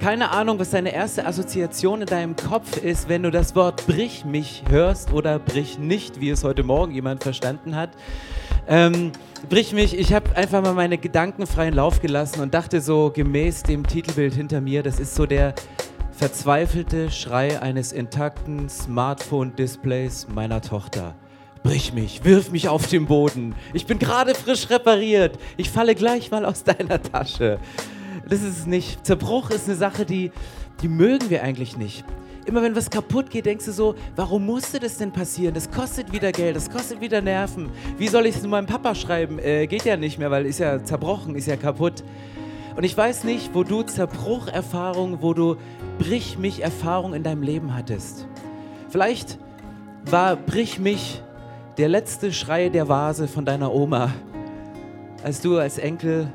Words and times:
Keine 0.00 0.30
Ahnung, 0.30 0.60
was 0.60 0.70
deine 0.70 0.94
erste 0.94 1.26
Assoziation 1.26 2.02
in 2.02 2.06
deinem 2.06 2.36
Kopf 2.36 2.76
ist, 2.76 3.08
wenn 3.08 3.24
du 3.24 3.32
das 3.32 3.56
Wort 3.56 3.84
brich 3.88 4.24
mich 4.24 4.62
hörst 4.68 5.12
oder 5.12 5.40
brich 5.40 5.80
nicht, 5.80 6.20
wie 6.20 6.30
es 6.30 6.44
heute 6.44 6.62
Morgen 6.62 6.94
jemand 6.94 7.24
verstanden 7.24 7.74
hat. 7.74 7.90
Ähm, 8.68 9.10
brich 9.48 9.72
mich, 9.72 9.98
ich 9.98 10.12
habe 10.12 10.36
einfach 10.36 10.62
mal 10.62 10.74
meine 10.74 10.98
Gedanken 10.98 11.48
freien 11.48 11.74
Lauf 11.74 12.00
gelassen 12.00 12.40
und 12.42 12.54
dachte 12.54 12.80
so 12.80 13.10
gemäß 13.12 13.64
dem 13.64 13.84
Titelbild 13.84 14.34
hinter 14.34 14.60
mir, 14.60 14.84
das 14.84 15.00
ist 15.00 15.16
so 15.16 15.26
der 15.26 15.52
verzweifelte 16.12 17.10
Schrei 17.10 17.60
eines 17.60 17.90
intakten 17.90 18.68
Smartphone-Displays 18.68 20.28
meiner 20.32 20.60
Tochter. 20.60 21.16
Brich 21.64 21.92
mich, 21.92 22.24
wirf 22.24 22.52
mich 22.52 22.68
auf 22.68 22.86
den 22.86 23.06
Boden. 23.06 23.56
Ich 23.72 23.86
bin 23.86 23.98
gerade 23.98 24.36
frisch 24.36 24.70
repariert. 24.70 25.38
Ich 25.56 25.70
falle 25.70 25.96
gleich 25.96 26.30
mal 26.30 26.44
aus 26.44 26.62
deiner 26.78 27.02
Tasche. 27.02 27.58
Das 28.28 28.42
ist 28.42 28.58
es 28.58 28.66
nicht. 28.66 29.06
Zerbruch 29.06 29.50
ist 29.50 29.68
eine 29.68 29.76
Sache, 29.76 30.04
die, 30.04 30.32
die 30.82 30.88
mögen 30.88 31.30
wir 31.30 31.42
eigentlich 31.42 31.76
nicht. 31.76 32.04
Immer 32.44 32.62
wenn 32.62 32.74
was 32.76 32.88
kaputt 32.88 33.30
geht, 33.30 33.46
denkst 33.46 33.66
du 33.66 33.72
so, 33.72 33.94
warum 34.16 34.46
musste 34.46 34.80
das 34.80 34.96
denn 34.96 35.12
passieren? 35.12 35.54
Das 35.54 35.70
kostet 35.70 36.12
wieder 36.12 36.32
Geld, 36.32 36.56
das 36.56 36.70
kostet 36.70 37.00
wieder 37.00 37.20
Nerven. 37.20 37.70
Wie 37.98 38.08
soll 38.08 38.26
ich 38.26 38.36
es 38.36 38.46
meinem 38.46 38.66
Papa 38.66 38.94
schreiben? 38.94 39.38
Äh, 39.38 39.66
geht 39.66 39.84
ja 39.84 39.96
nicht 39.96 40.18
mehr, 40.18 40.30
weil 40.30 40.46
ist 40.46 40.58
ja 40.58 40.82
zerbrochen, 40.82 41.34
ist 41.34 41.46
ja 41.46 41.56
kaputt. 41.56 42.04
Und 42.74 42.84
ich 42.84 42.96
weiß 42.96 43.24
nicht, 43.24 43.54
wo 43.54 43.64
du 43.64 43.82
Zerbrucherfahrung, 43.82 45.20
wo 45.20 45.34
du 45.34 45.56
Brich 45.98 46.38
mich 46.38 46.62
Erfahrung 46.62 47.12
in 47.12 47.22
deinem 47.22 47.42
Leben 47.42 47.74
hattest. 47.74 48.26
Vielleicht 48.88 49.38
war 50.04 50.36
Brich 50.36 50.78
mich 50.78 51.22
der 51.76 51.88
letzte 51.88 52.32
Schrei 52.32 52.68
der 52.68 52.88
Vase 52.88 53.28
von 53.28 53.44
deiner 53.44 53.74
Oma, 53.74 54.12
als 55.22 55.40
du 55.40 55.58
als 55.58 55.78
Enkel 55.78 56.32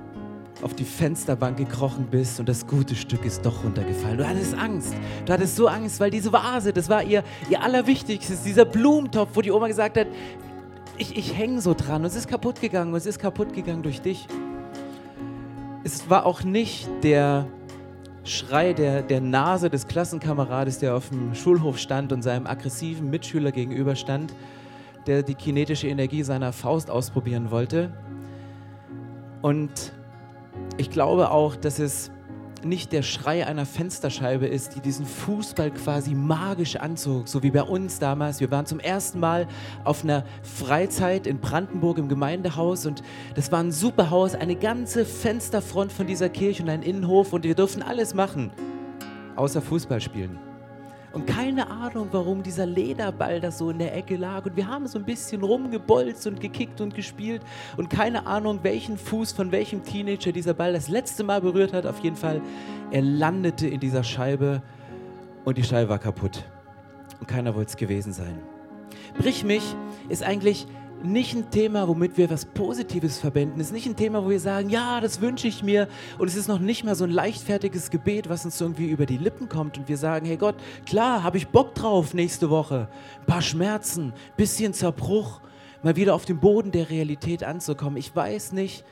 auf 0.64 0.73
die 0.73 0.86
Fensterbank 0.86 1.58
gekrochen 1.58 2.08
bist 2.09 2.39
und 2.39 2.47
das 2.47 2.66
gute 2.66 2.95
Stück 2.95 3.25
ist 3.25 3.45
doch 3.45 3.64
runtergefallen. 3.64 4.17
Du 4.17 4.28
hattest 4.28 4.58
Angst. 4.58 4.95
Du 5.25 5.33
hattest 5.33 5.55
so 5.55 5.67
Angst, 5.67 6.00
weil 6.00 6.09
diese 6.09 6.31
Vase, 6.31 6.72
das 6.72 6.89
war 6.89 7.03
ihr, 7.03 7.23
ihr 7.50 7.61
allerwichtigstes, 7.61 8.44
dieser 8.44 8.66
Blumentopf, 8.66 9.31
wo 9.33 9.42
die 9.42 9.52
Oma 9.52 9.67
gesagt 9.67 9.97
hat, 9.97 10.08
ich, 10.97 11.17
ich 11.17 11.38
hänge 11.38 11.59
so 11.59 11.73
dran 11.73 12.02
und 12.02 12.08
es 12.08 12.16
ist 12.16 12.28
kaputt 12.28 12.61
gegangen 12.61 12.92
und 12.92 12.97
es 12.97 13.05
ist 13.05 13.20
kaputt 13.20 13.53
gegangen 13.53 13.83
durch 13.83 14.02
dich. 14.02 14.28
Es 15.83 16.09
war 16.09 16.25
auch 16.25 16.44
nicht 16.44 16.88
der 17.03 17.45
Schrei 18.23 18.72
der, 18.72 19.02
der 19.02 19.20
Nase 19.20 19.70
des 19.70 19.88
Klassenkamerades, 19.88 20.80
der 20.80 20.95
auf 20.95 21.09
dem 21.09 21.36
Schulhof 21.36 21.77
stand 21.77 22.14
und 22.14 22.22
seinem 22.22 22.48
aggressiven 22.48 23.09
Mitschüler 23.09 23.52
gegenüber 23.52 23.95
stand, 23.98 24.33
der 25.08 25.23
die 25.23 25.36
kinetische 25.36 25.89
Energie 25.89 26.23
seiner 26.23 26.53
Faust 26.53 26.89
ausprobieren 26.89 27.52
wollte. 27.52 27.92
Und 29.42 29.92
ich 30.77 30.89
glaube 30.89 31.31
auch, 31.31 31.55
dass 31.55 31.79
es 31.79 32.11
nicht 32.63 32.93
der 32.93 33.02
Schrei 33.02 33.45
einer 33.45 33.66
Fensterscheibe 33.66 34.47
ist, 34.47 34.75
die 34.75 34.80
diesen 34.80 35.05
Fußball 35.05 35.71
quasi 35.71 36.15
magisch 36.15 36.77
anzog, 36.77 37.27
so 37.27 37.43
wie 37.43 37.52
bei 37.52 37.61
uns 37.61 37.99
damals. 37.99 38.39
Wir 38.39 38.52
waren 38.52 38.65
zum 38.65 38.80
ersten 38.80 39.19
Mal 39.19 39.47
auf 39.83 40.03
einer 40.03 40.23
Freizeit 40.43 41.27
in 41.27 41.39
Brandenburg 41.39 41.97
im 41.97 42.07
Gemeindehaus 42.07 42.85
und 42.85 43.03
das 43.36 43.52
war 43.52 43.59
ein 43.59 43.71
super 43.71 44.09
Haus, 44.09 44.33
eine 44.33 44.55
ganze 44.55 45.05
Fensterfront 45.05 45.92
von 45.92 46.08
dieser 46.08 46.30
Kirche 46.30 46.64
und 46.64 46.70
ein 46.70 46.83
Innenhof 46.83 47.33
und 47.33 47.43
wir 47.43 47.55
durften 47.55 47.81
alles 47.81 48.14
machen, 48.14 48.52
außer 49.36 49.61
Fußball 49.61 49.99
spielen. 49.99 50.39
Und 51.13 51.27
keine 51.27 51.69
Ahnung, 51.69 52.07
warum 52.11 52.41
dieser 52.41 52.65
Lederball 52.65 53.39
da 53.39 53.51
so 53.51 53.69
in 53.69 53.77
der 53.77 53.95
Ecke 53.95 54.15
lag. 54.15 54.47
Und 54.47 54.55
wir 54.55 54.67
haben 54.67 54.87
so 54.87 54.97
ein 54.97 55.05
bisschen 55.05 55.43
rumgebolzt 55.43 56.25
und 56.25 56.41
gekickt 56.41 56.81
und 56.81 56.95
gespielt. 56.95 57.43
Und 57.77 57.91
keine 57.91 58.25
Ahnung, 58.25 58.59
welchen 58.63 58.97
Fuß 58.97 59.31
von 59.31 59.51
welchem 59.51 59.83
Teenager 59.83 60.31
dieser 60.31 60.55
Ball 60.55 60.73
das 60.73 60.89
letzte 60.89 61.23
Mal 61.23 61.39
berührt 61.39 61.71
hat. 61.71 61.85
Auf 61.85 61.99
jeden 61.99 62.15
Fall, 62.15 62.41
er 62.89 63.03
landete 63.03 63.67
in 63.67 63.79
dieser 63.79 64.03
Scheibe 64.03 64.63
und 65.45 65.59
die 65.59 65.63
Scheibe 65.63 65.89
war 65.89 65.99
kaputt. 65.99 66.45
Und 67.19 67.27
keiner 67.27 67.53
wollte 67.53 67.69
es 67.69 67.77
gewesen 67.77 68.11
sein. 68.11 68.39
Brich 69.19 69.43
mich 69.43 69.75
ist 70.09 70.23
eigentlich 70.23 70.65
nicht 71.03 71.36
ein 71.36 71.52
Thema, 71.52 71.87
womit 71.87 72.17
wir 72.17 72.30
was 72.30 72.45
Positives 72.45 73.19
verbinden. 73.19 73.59
Es 73.59 73.67
ist 73.67 73.73
nicht 73.73 73.86
ein 73.86 73.95
Thema, 73.95 74.23
wo 74.23 74.30
wir 74.30 74.39
sagen, 74.39 74.69
ja, 74.69 75.02
das 75.02 75.21
wünsche 75.21 75.47
ich 75.47 75.64
mir. 75.64 75.87
Und 76.17 76.27
es 76.27 76.36
ist 76.36 76.47
noch 76.47 76.59
nicht 76.59 76.83
mal 76.83 76.95
so 76.95 77.03
ein 77.03 77.11
leichtfertiges 77.11 77.89
Gebet, 77.89 78.30
was 78.30 78.45
uns 78.45 78.59
irgendwie 78.59 78.89
über 78.89 79.05
die 79.05 79.17
Lippen 79.17 79.49
kommt. 79.49 79.77
Und 79.77 79.87
wir 79.89 79.97
sagen, 79.97 80.25
hey 80.25 80.37
Gott, 80.37 80.55
klar, 80.86 81.23
habe 81.23 81.37
ich 81.37 81.47
Bock 81.47 81.75
drauf 81.75 82.13
nächste 82.13 82.49
Woche. 82.49 82.87
Ein 83.19 83.25
paar 83.25 83.42
Schmerzen, 83.42 84.13
bisschen 84.37 84.73
Zerbruch, 84.73 85.42
mal 85.83 85.95
wieder 85.95 86.15
auf 86.15 86.25
den 86.25 86.39
Boden 86.39 86.71
der 86.71 86.89
Realität 86.89 87.43
anzukommen. 87.43 87.97
Ich 87.97 88.15
weiß 88.15 88.53
nicht, 88.53 88.86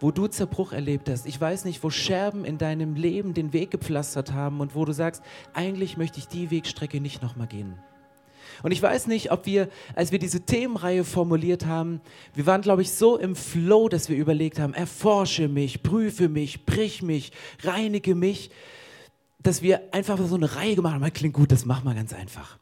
wo 0.00 0.10
du 0.10 0.28
Zerbruch 0.28 0.72
erlebt 0.72 1.08
hast. 1.08 1.26
Ich 1.26 1.40
weiß 1.40 1.64
nicht, 1.64 1.82
wo 1.82 1.90
Scherben 1.90 2.44
in 2.44 2.58
deinem 2.58 2.94
Leben 2.94 3.34
den 3.34 3.52
Weg 3.52 3.70
gepflastert 3.70 4.32
haben 4.32 4.60
und 4.60 4.74
wo 4.74 4.84
du 4.84 4.92
sagst, 4.92 5.22
eigentlich 5.54 5.96
möchte 5.96 6.18
ich 6.18 6.28
die 6.28 6.50
Wegstrecke 6.50 7.00
nicht 7.00 7.22
nochmal 7.22 7.48
gehen. 7.48 7.78
Und 8.62 8.72
ich 8.72 8.82
weiß 8.82 9.06
nicht, 9.06 9.30
ob 9.30 9.46
wir, 9.46 9.68
als 9.94 10.12
wir 10.12 10.18
diese 10.18 10.40
Themenreihe 10.40 11.04
formuliert 11.04 11.66
haben, 11.66 12.00
wir 12.34 12.46
waren, 12.46 12.62
glaube 12.62 12.82
ich, 12.82 12.90
so 12.90 13.16
im 13.16 13.36
Flow, 13.36 13.88
dass 13.88 14.08
wir 14.08 14.16
überlegt 14.16 14.58
haben, 14.58 14.74
erforsche 14.74 15.48
mich, 15.48 15.82
prüfe 15.82 16.28
mich, 16.28 16.66
brich 16.66 17.02
mich, 17.02 17.32
reinige 17.62 18.14
mich, 18.14 18.50
dass 19.40 19.62
wir 19.62 19.94
einfach 19.94 20.18
so 20.18 20.34
eine 20.34 20.56
Reihe 20.56 20.74
gemacht 20.74 20.94
haben. 20.94 21.12
Klingt 21.12 21.34
gut, 21.34 21.52
das 21.52 21.64
machen 21.64 21.84
wir 21.84 21.94
ganz 21.94 22.12
einfach. 22.12 22.58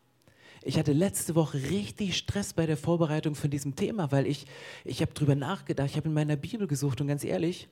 Ich 0.62 0.78
hatte 0.78 0.92
letzte 0.92 1.36
Woche 1.36 1.62
richtig 1.70 2.16
Stress 2.16 2.52
bei 2.52 2.66
der 2.66 2.76
Vorbereitung 2.76 3.36
von 3.36 3.50
diesem 3.50 3.76
Thema, 3.76 4.10
weil 4.10 4.26
ich, 4.26 4.46
ich 4.84 5.00
habe 5.00 5.14
drüber 5.14 5.36
nachgedacht, 5.36 5.90
ich 5.90 5.96
habe 5.96 6.08
in 6.08 6.14
meiner 6.14 6.34
Bibel 6.34 6.66
gesucht 6.66 7.00
und 7.00 7.06
ganz 7.06 7.22
ehrlich, 7.22 7.68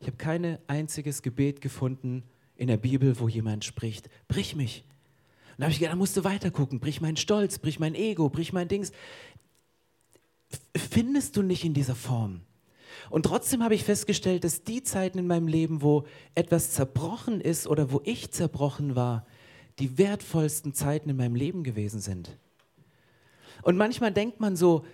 ich 0.00 0.06
habe 0.06 0.16
kein 0.16 0.58
einziges 0.66 1.22
Gebet 1.22 1.60
gefunden 1.60 2.22
in 2.56 2.68
der 2.68 2.78
Bibel, 2.78 3.20
wo 3.20 3.28
jemand 3.28 3.64
spricht, 3.64 4.08
brich 4.28 4.56
mich, 4.56 4.82
dann 5.56 5.64
habe 5.64 5.72
ich 5.72 5.78
gedacht, 5.78 5.92
da 5.92 5.96
musst 5.96 6.16
du 6.16 6.24
weiter 6.24 6.50
gucken. 6.50 6.80
Brich 6.80 7.00
meinen 7.00 7.16
Stolz, 7.16 7.58
brich 7.58 7.78
mein 7.78 7.94
Ego, 7.94 8.28
brich 8.28 8.52
mein 8.52 8.68
Dings. 8.68 8.92
Findest 10.76 11.36
du 11.36 11.42
nicht 11.42 11.64
in 11.64 11.74
dieser 11.74 11.94
Form. 11.94 12.40
Und 13.10 13.24
trotzdem 13.24 13.62
habe 13.62 13.74
ich 13.74 13.84
festgestellt, 13.84 14.44
dass 14.44 14.64
die 14.64 14.82
Zeiten 14.82 15.18
in 15.18 15.26
meinem 15.26 15.48
Leben, 15.48 15.82
wo 15.82 16.04
etwas 16.34 16.72
zerbrochen 16.72 17.40
ist 17.40 17.66
oder 17.66 17.90
wo 17.90 18.00
ich 18.04 18.30
zerbrochen 18.32 18.96
war, 18.96 19.26
die 19.78 19.98
wertvollsten 19.98 20.74
Zeiten 20.74 21.08
in 21.08 21.16
meinem 21.16 21.34
Leben 21.34 21.64
gewesen 21.64 22.00
sind. 22.00 22.36
Und 23.62 23.76
manchmal 23.76 24.12
denkt 24.12 24.40
man 24.40 24.56
so, 24.56 24.84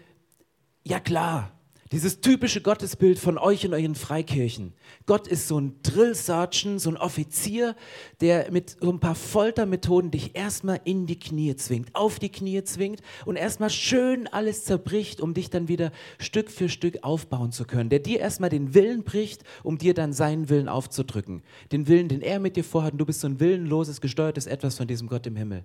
ja 0.84 1.00
klar, 1.00 1.57
dieses 1.93 2.21
typische 2.21 2.60
Gottesbild 2.60 3.19
von 3.19 3.38
euch 3.38 3.65
in 3.65 3.72
euren 3.72 3.94
Freikirchen. 3.94 4.75
Gott 5.06 5.26
ist 5.26 5.49
so 5.49 5.59
ein 5.59 5.76
Drill 5.82 6.15
Sergeant, 6.15 6.81
so 6.81 6.91
ein 6.91 6.97
Offizier, 6.97 7.75
der 8.21 8.50
mit 8.50 8.76
so 8.81 8.91
ein 8.91 9.00
paar 9.00 9.15
Foltermethoden 9.15 10.10
dich 10.10 10.37
erstmal 10.37 10.81
in 10.84 11.06
die 11.06 11.19
Knie 11.19 11.56
zwingt, 11.56 11.94
auf 11.94 12.19
die 12.19 12.28
Knie 12.28 12.62
zwingt 12.65 13.00
und 13.25 13.37
erstmal 13.37 13.71
schön 13.71 14.26
alles 14.26 14.65
zerbricht, 14.65 15.21
um 15.21 15.34
dich 15.34 15.50
dann 15.50 15.69
wieder 15.69 15.93
Stück 16.19 16.50
für 16.50 16.69
Stück 16.69 17.03
aufbauen 17.03 17.53
zu 17.53 17.65
können. 17.65 17.91
Der 17.91 18.00
dir 18.00 18.20
erstmal 18.20 18.50
den 18.50 18.75
Willen 18.75 19.03
bricht, 19.05 19.43
um 19.62 19.78
dir 19.78 19.94
dann 19.94 20.12
seinen 20.12 20.49
Willen 20.49 20.69
aufzudrücken. 20.69 21.43
Den 21.72 21.88
Willen, 21.88 22.09
den 22.09 22.20
er 22.20 22.38
mit 22.38 22.56
dir 22.56 22.65
vorhat 22.65 22.93
und 22.93 22.99
du 22.99 23.06
bist 23.06 23.20
so 23.20 23.28
ein 23.28 23.41
willenloses, 23.41 24.00
gesteuertes 24.00 24.47
Etwas 24.47 24.76
von 24.76 24.87
diesem 24.87 25.09
Gott 25.09 25.26
im 25.26 25.37
Himmel. 25.37 25.64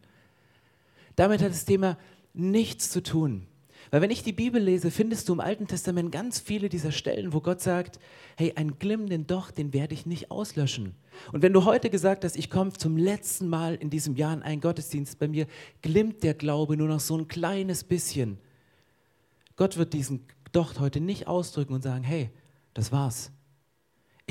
Damit 1.16 1.42
hat 1.42 1.52
das 1.52 1.66
Thema 1.66 1.98
nichts 2.34 2.90
zu 2.90 3.04
tun. 3.04 3.46
Weil 3.94 4.02
wenn 4.02 4.10
ich 4.10 4.24
die 4.24 4.34
Bibel 4.34 4.60
lese, 4.60 4.90
findest 4.90 5.30
du 5.30 5.34
im 5.34 5.40
Alten 5.40 5.68
Testament 5.68 6.12
ganz 6.12 6.40
viele 6.40 6.68
dieser 6.68 6.92
Stellen, 6.92 7.32
wo 7.32 7.42
Gott 7.42 7.62
sagt, 7.62 8.00
hey, 8.38 8.52
einen 8.56 8.80
glimmenden 8.80 9.28
Docht, 9.28 9.60
den 9.60 9.72
werde 9.72 9.94
ich 9.94 10.08
nicht 10.08 10.32
auslöschen. 10.32 10.96
Und 11.32 11.44
wenn 11.44 11.54
du 11.54 11.64
heute 11.64 11.92
gesagt 11.92 12.26
hast, 12.26 12.36
ich 12.36 12.50
komme 12.50 12.74
zum 12.74 12.98
letzten 12.98 13.48
Mal 13.50 13.76
in 13.76 13.92
diesem 13.92 14.16
Jahr 14.16 14.34
in 14.34 14.42
einen 14.42 14.62
Gottesdienst, 14.62 15.20
bei 15.20 15.28
mir 15.28 15.46
glimmt 15.84 16.24
der 16.24 16.34
Glaube 16.34 16.76
nur 16.76 16.88
noch 16.88 17.02
so 17.02 17.16
ein 17.16 17.28
kleines 17.28 17.84
bisschen. 17.84 18.40
Gott 19.58 19.78
wird 19.78 19.94
diesen 19.94 20.26
Docht 20.54 20.80
heute 20.80 21.00
nicht 21.00 21.28
ausdrücken 21.28 21.76
und 21.76 21.84
sagen, 21.84 22.04
hey, 22.04 22.32
das 22.74 22.92
war's 22.92 23.32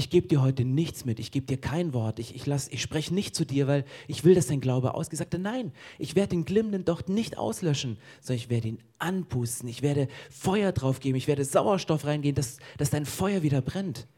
ich 0.02 0.10
gebe 0.10 0.26
dir 0.26 0.42
heute 0.42 0.64
nichts 0.64 1.04
mit, 1.04 1.20
ich 1.20 1.30
gebe 1.30 1.46
dir 1.46 1.58
kein 1.58 1.94
Wort, 1.94 2.18
ich, 2.18 2.34
ich, 2.34 2.48
ich 2.48 2.82
spreche 2.82 3.14
nicht 3.14 3.36
zu 3.36 3.44
dir, 3.44 3.68
weil 3.68 3.84
ich 4.08 4.24
will, 4.24 4.34
dass 4.34 4.48
dein 4.48 4.60
Glaube 4.60 4.94
ausgesagt 4.94 5.32
wird. 5.32 5.42
Nein, 5.42 5.70
ich 5.96 6.16
werde 6.16 6.30
den 6.30 6.44
glimmenden 6.44 6.84
Docht 6.84 7.08
nicht 7.08 7.38
auslöschen, 7.38 7.98
sondern 8.20 8.42
ich 8.42 8.50
werde 8.50 8.68
ihn 8.68 8.78
anpusten, 8.98 9.68
ich 9.68 9.80
werde 9.80 10.08
Feuer 10.28 10.72
drauf 10.72 10.98
geben, 10.98 11.16
ich 11.16 11.28
werde 11.28 11.44
Sauerstoff 11.44 12.04
reingehen, 12.04 12.34
dass, 12.34 12.56
dass 12.78 12.90
dein 12.90 13.06
Feuer 13.06 13.42
wieder 13.42 13.62
brennt. 13.62 14.08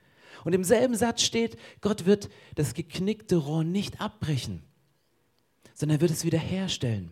Und 0.44 0.54
im 0.54 0.64
selben 0.64 0.94
Satz 0.94 1.20
steht, 1.20 1.58
Gott 1.82 2.06
wird 2.06 2.30
das 2.54 2.72
geknickte 2.72 3.36
Rohr 3.36 3.62
nicht 3.62 4.00
abbrechen, 4.00 4.62
sondern 5.74 5.98
er 5.98 6.00
wird 6.00 6.12
es 6.12 6.24
wieder 6.24 6.38
herstellen. 6.38 7.10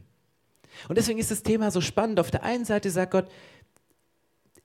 Und 0.89 0.97
deswegen 0.97 1.19
ist 1.19 1.31
das 1.31 1.43
Thema 1.43 1.71
so 1.71 1.83
spannend. 1.83 2.19
Auf 2.19 2.31
der 2.31 2.43
einen 2.43 2.65
Seite 2.65 2.91
sagt 2.91 3.13
Gott, 3.13 3.29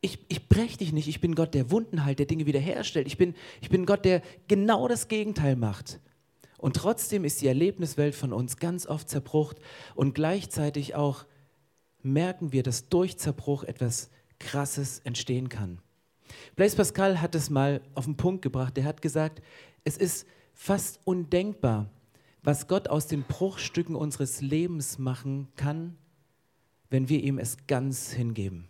Ich, 0.02 0.20
ich 0.28 0.48
breche 0.48 0.78
dich 0.78 0.94
nicht, 0.94 1.08
ich 1.08 1.22
bin 1.22 1.34
Gott, 1.34 1.54
der 1.54 1.72
Wunden 1.72 2.06
heilt, 2.06 2.20
der 2.20 2.28
Dinge 2.28 2.46
wiederherstellt. 2.46 3.08
Ich 3.08 3.18
bin, 3.18 3.34
ich 3.62 3.70
bin 3.70 3.86
Gott, 3.86 4.06
der 4.06 4.22
genau 4.48 4.88
das 4.88 5.08
Gegenteil 5.08 5.56
macht. 5.56 6.00
Und 6.58 6.76
trotzdem 6.76 7.24
ist 7.24 7.42
die 7.42 7.48
Erlebniswelt 7.48 8.16
von 8.16 8.34
uns 8.34 8.58
ganz 8.58 8.88
oft 8.88 9.10
zerbrucht 9.10 9.58
und 9.96 10.16
gleichzeitig 10.16 10.96
auch 10.96 11.26
merken 12.02 12.52
wir, 12.52 12.64
dass 12.64 12.90
durch 12.90 13.18
Zerbruch 13.18 13.64
etwas 13.64 14.10
Krasses 14.40 15.00
entstehen 15.00 15.50
kann. 15.50 15.80
Blaise 16.56 16.76
Pascal 16.76 17.22
hat 17.22 17.36
es 17.36 17.50
mal 17.50 17.82
auf 17.94 18.06
den 18.06 18.18
Punkt 18.18 18.42
gebracht. 18.42 18.78
Er 18.78 18.86
hat 18.86 19.02
gesagt, 19.02 19.42
es 19.84 19.98
ist 19.98 20.26
fast 20.54 21.00
undenkbar, 21.06 21.90
was 22.44 22.68
Gott 22.68 22.88
aus 22.88 23.08
den 23.08 23.24
Bruchstücken 23.24 23.96
unseres 23.96 24.42
Lebens 24.42 24.98
machen 24.98 25.48
kann, 25.56 25.96
wenn 26.90 27.10
wir 27.10 27.24
ihm 27.24 27.38
es 27.38 27.58
ganz 27.68 28.12
hingeben. 28.12 28.68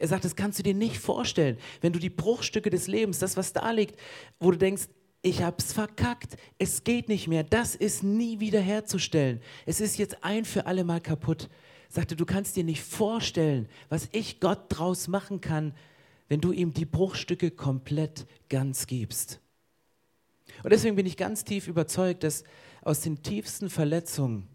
Er 0.00 0.08
sagt, 0.08 0.24
das 0.24 0.34
kannst 0.34 0.58
du 0.58 0.62
dir 0.62 0.72
nicht 0.72 0.96
vorstellen, 0.96 1.58
wenn 1.82 1.92
du 1.92 1.98
die 1.98 2.08
Bruchstücke 2.08 2.70
des 2.70 2.86
Lebens, 2.86 3.18
das, 3.18 3.36
was 3.36 3.52
da 3.52 3.70
liegt, 3.70 4.00
wo 4.40 4.50
du 4.50 4.56
denkst, 4.56 4.88
ich 5.20 5.42
hab's 5.42 5.74
verkackt, 5.74 6.38
es 6.58 6.84
geht 6.84 7.10
nicht 7.10 7.28
mehr, 7.28 7.44
das 7.44 7.74
ist 7.74 8.02
nie 8.02 8.40
wieder 8.40 8.60
herzustellen. 8.60 9.42
Es 9.66 9.78
ist 9.78 9.98
jetzt 9.98 10.24
ein 10.24 10.46
für 10.46 10.64
alle 10.64 10.84
Mal 10.84 11.02
kaputt. 11.02 11.50
Sagte, 11.90 12.16
du 12.16 12.24
kannst 12.24 12.56
dir 12.56 12.64
nicht 12.64 12.82
vorstellen, 12.82 13.68
was 13.90 14.08
ich 14.12 14.40
Gott 14.40 14.64
draus 14.70 15.06
machen 15.06 15.42
kann, 15.42 15.74
wenn 16.28 16.40
du 16.40 16.52
ihm 16.52 16.72
die 16.72 16.86
Bruchstücke 16.86 17.50
komplett 17.50 18.26
ganz 18.48 18.86
gibst. 18.86 19.38
Und 20.62 20.72
deswegen 20.72 20.96
bin 20.96 21.04
ich 21.04 21.18
ganz 21.18 21.44
tief 21.44 21.68
überzeugt, 21.68 22.24
dass 22.24 22.42
aus 22.80 23.02
den 23.02 23.22
tiefsten 23.22 23.68
Verletzungen 23.68 24.48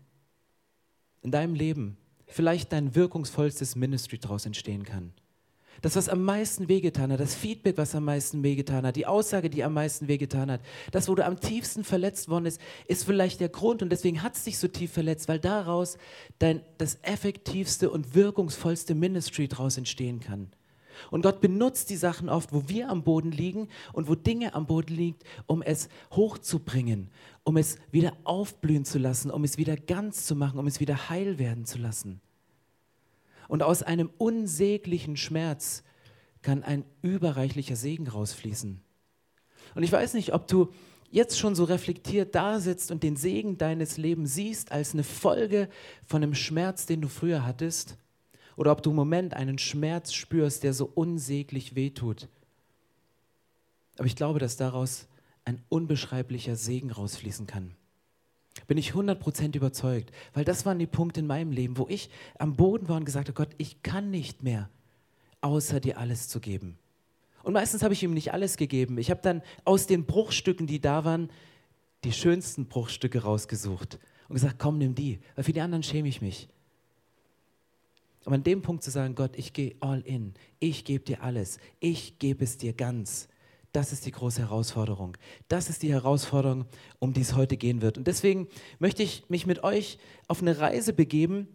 in 1.21 1.29
deinem 1.29 1.53
Leben 1.53 1.97
vielleicht 2.25 2.71
dein 2.71 2.95
wirkungsvollstes 2.95 3.75
Ministry 3.75 4.17
daraus 4.17 4.47
entstehen 4.47 4.83
kann. 4.83 5.13
Das, 5.81 5.95
was 5.95 6.09
am 6.09 6.23
meisten 6.23 6.67
wehgetan 6.67 7.11
hat, 7.11 7.19
das 7.19 7.35
Feedback, 7.35 7.77
was 7.77 7.95
am 7.95 8.05
meisten 8.05 8.43
wehgetan 8.43 8.85
hat, 8.85 8.95
die 8.95 9.05
Aussage, 9.05 9.49
die 9.49 9.63
am 9.63 9.73
meisten 9.73 10.07
wehgetan 10.07 10.49
hat, 10.49 10.61
das, 10.91 11.07
wo 11.07 11.15
du 11.15 11.25
am 11.25 11.39
tiefsten 11.39 11.83
verletzt 11.83 12.29
worden 12.29 12.45
ist, 12.45 12.61
ist 12.87 13.03
vielleicht 13.03 13.39
der 13.39 13.49
Grund 13.49 13.81
und 13.81 13.89
deswegen 13.89 14.23
hat 14.23 14.35
es 14.35 14.45
dich 14.45 14.57
so 14.57 14.67
tief 14.67 14.91
verletzt, 14.91 15.27
weil 15.27 15.39
daraus 15.39 15.97
dein, 16.39 16.61
das 16.77 16.99
effektivste 17.01 17.89
und 17.89 18.15
wirkungsvollste 18.15 18.95
Ministry 18.95 19.47
daraus 19.47 19.77
entstehen 19.77 20.19
kann. 20.19 20.49
Und 21.11 21.21
Gott 21.21 21.41
benutzt 21.41 21.89
die 21.89 21.97
Sachen 21.97 22.29
oft, 22.29 22.53
wo 22.53 22.67
wir 22.67 22.89
am 22.89 23.03
Boden 23.03 23.31
liegen 23.31 23.67
und 23.93 24.07
wo 24.07 24.15
Dinge 24.15 24.53
am 24.53 24.65
Boden 24.65 24.95
liegen, 24.95 25.17
um 25.45 25.61
es 25.61 25.89
hochzubringen, 26.11 27.09
um 27.43 27.57
es 27.57 27.77
wieder 27.91 28.13
aufblühen 28.23 28.85
zu 28.85 28.97
lassen, 28.97 29.31
um 29.31 29.43
es 29.43 29.57
wieder 29.57 29.75
ganz 29.75 30.25
zu 30.25 30.35
machen, 30.35 30.59
um 30.59 30.67
es 30.67 30.79
wieder 30.79 31.09
heil 31.09 31.37
werden 31.39 31.65
zu 31.65 31.77
lassen. 31.79 32.21
Und 33.47 33.63
aus 33.63 33.83
einem 33.83 34.09
unsäglichen 34.17 35.17
Schmerz 35.17 35.83
kann 36.41 36.63
ein 36.63 36.85
überreichlicher 37.01 37.75
Segen 37.75 38.07
rausfließen. 38.07 38.81
Und 39.75 39.83
ich 39.83 39.91
weiß 39.91 40.13
nicht, 40.13 40.33
ob 40.33 40.47
du 40.47 40.71
jetzt 41.09 41.39
schon 41.39 41.55
so 41.55 41.63
reflektiert 41.63 42.35
da 42.35 42.59
sitzt 42.59 42.91
und 42.91 43.03
den 43.03 43.15
Segen 43.15 43.57
deines 43.57 43.97
Lebens 43.97 44.35
siehst 44.35 44.71
als 44.71 44.93
eine 44.93 45.03
Folge 45.03 45.69
von 46.05 46.21
einem 46.21 46.35
Schmerz, 46.35 46.85
den 46.85 47.01
du 47.01 47.07
früher 47.07 47.45
hattest 47.45 47.97
oder 48.57 48.71
ob 48.71 48.83
du 48.83 48.91
im 48.91 48.95
Moment 48.95 49.33
einen 49.33 49.57
Schmerz 49.57 50.13
spürst, 50.13 50.63
der 50.63 50.73
so 50.73 50.85
unsäglich 50.93 51.75
wehtut. 51.75 52.29
Aber 53.97 54.07
ich 54.07 54.15
glaube, 54.15 54.39
dass 54.39 54.57
daraus 54.57 55.07
ein 55.45 55.61
unbeschreiblicher 55.69 56.55
Segen 56.55 56.91
rausfließen 56.91 57.47
kann. 57.47 57.75
Bin 58.67 58.77
ich 58.77 58.91
100% 58.91 59.55
überzeugt, 59.55 60.11
weil 60.33 60.45
das 60.45 60.65
waren 60.65 60.79
die 60.79 60.87
Punkte 60.87 61.19
in 61.19 61.27
meinem 61.27 61.51
Leben, 61.51 61.77
wo 61.77 61.87
ich 61.89 62.09
am 62.39 62.55
Boden 62.55 62.87
war 62.87 62.97
und 62.97 63.05
gesagt 63.05 63.27
habe, 63.27 63.35
Gott, 63.35 63.53
ich 63.57 63.83
kann 63.83 64.09
nicht 64.09 64.43
mehr, 64.43 64.69
außer 65.41 65.79
dir 65.79 65.97
alles 65.97 66.29
zu 66.29 66.39
geben. 66.39 66.77
Und 67.43 67.53
meistens 67.53 67.83
habe 67.83 67.93
ich 67.93 68.01
ihm 68.01 68.13
nicht 68.13 68.33
alles 68.33 68.57
gegeben. 68.57 68.97
Ich 68.97 69.11
habe 69.11 69.21
dann 69.21 69.43
aus 69.65 69.85
den 69.85 70.05
Bruchstücken, 70.05 70.65
die 70.65 70.79
da 70.79 71.05
waren, 71.05 71.29
die 72.03 72.11
schönsten 72.11 72.65
Bruchstücke 72.65 73.21
rausgesucht 73.21 73.99
und 74.27 74.33
gesagt, 74.33 74.55
komm, 74.57 74.77
nimm 74.77 74.95
die, 74.95 75.19
weil 75.35 75.43
für 75.43 75.53
die 75.53 75.61
anderen 75.61 75.83
schäme 75.83 76.07
ich 76.07 76.21
mich. 76.21 76.49
Aber 78.25 78.35
an 78.35 78.43
dem 78.43 78.63
Punkt 78.63 78.83
zu 78.83 78.89
sagen, 78.89 79.13
Gott, 79.13 79.35
ich 79.35 79.53
gehe 79.53 79.75
all 79.79 80.01
in, 80.01 80.33
ich 80.59 80.83
gebe 80.83 81.03
dir 81.03 81.21
alles, 81.21 81.59
ich 81.79 82.17
gebe 82.17 82.43
es 82.43 82.57
dir 82.57 82.73
ganz, 82.73 83.27
das 83.75 83.91
ist 83.91 84.05
die 84.05 84.11
große 84.11 84.41
Herausforderung. 84.41 85.17
Das 85.47 85.69
ist 85.69 85.83
die 85.83 85.91
Herausforderung, 85.91 86.65
um 86.99 87.13
die 87.13 87.21
es 87.21 87.35
heute 87.35 87.57
gehen 87.57 87.81
wird. 87.81 87.97
Und 87.97 88.07
deswegen 88.07 88.47
möchte 88.79 89.03
ich 89.03 89.29
mich 89.29 89.45
mit 89.45 89.63
euch 89.63 89.97
auf 90.27 90.41
eine 90.41 90.59
Reise 90.59 90.93
begeben 90.93 91.47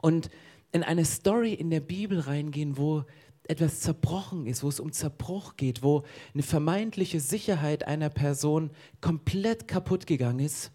und 0.00 0.30
in 0.72 0.82
eine 0.82 1.04
Story 1.04 1.52
in 1.52 1.70
der 1.70 1.80
Bibel 1.80 2.20
reingehen, 2.20 2.78
wo 2.78 3.04
etwas 3.48 3.80
zerbrochen 3.80 4.46
ist, 4.46 4.62
wo 4.62 4.68
es 4.68 4.80
um 4.80 4.92
Zerbruch 4.92 5.56
geht, 5.56 5.82
wo 5.82 6.04
eine 6.32 6.42
vermeintliche 6.42 7.20
Sicherheit 7.20 7.86
einer 7.86 8.10
Person 8.10 8.70
komplett 9.00 9.68
kaputt 9.68 10.06
gegangen 10.06 10.40
ist. 10.40 10.72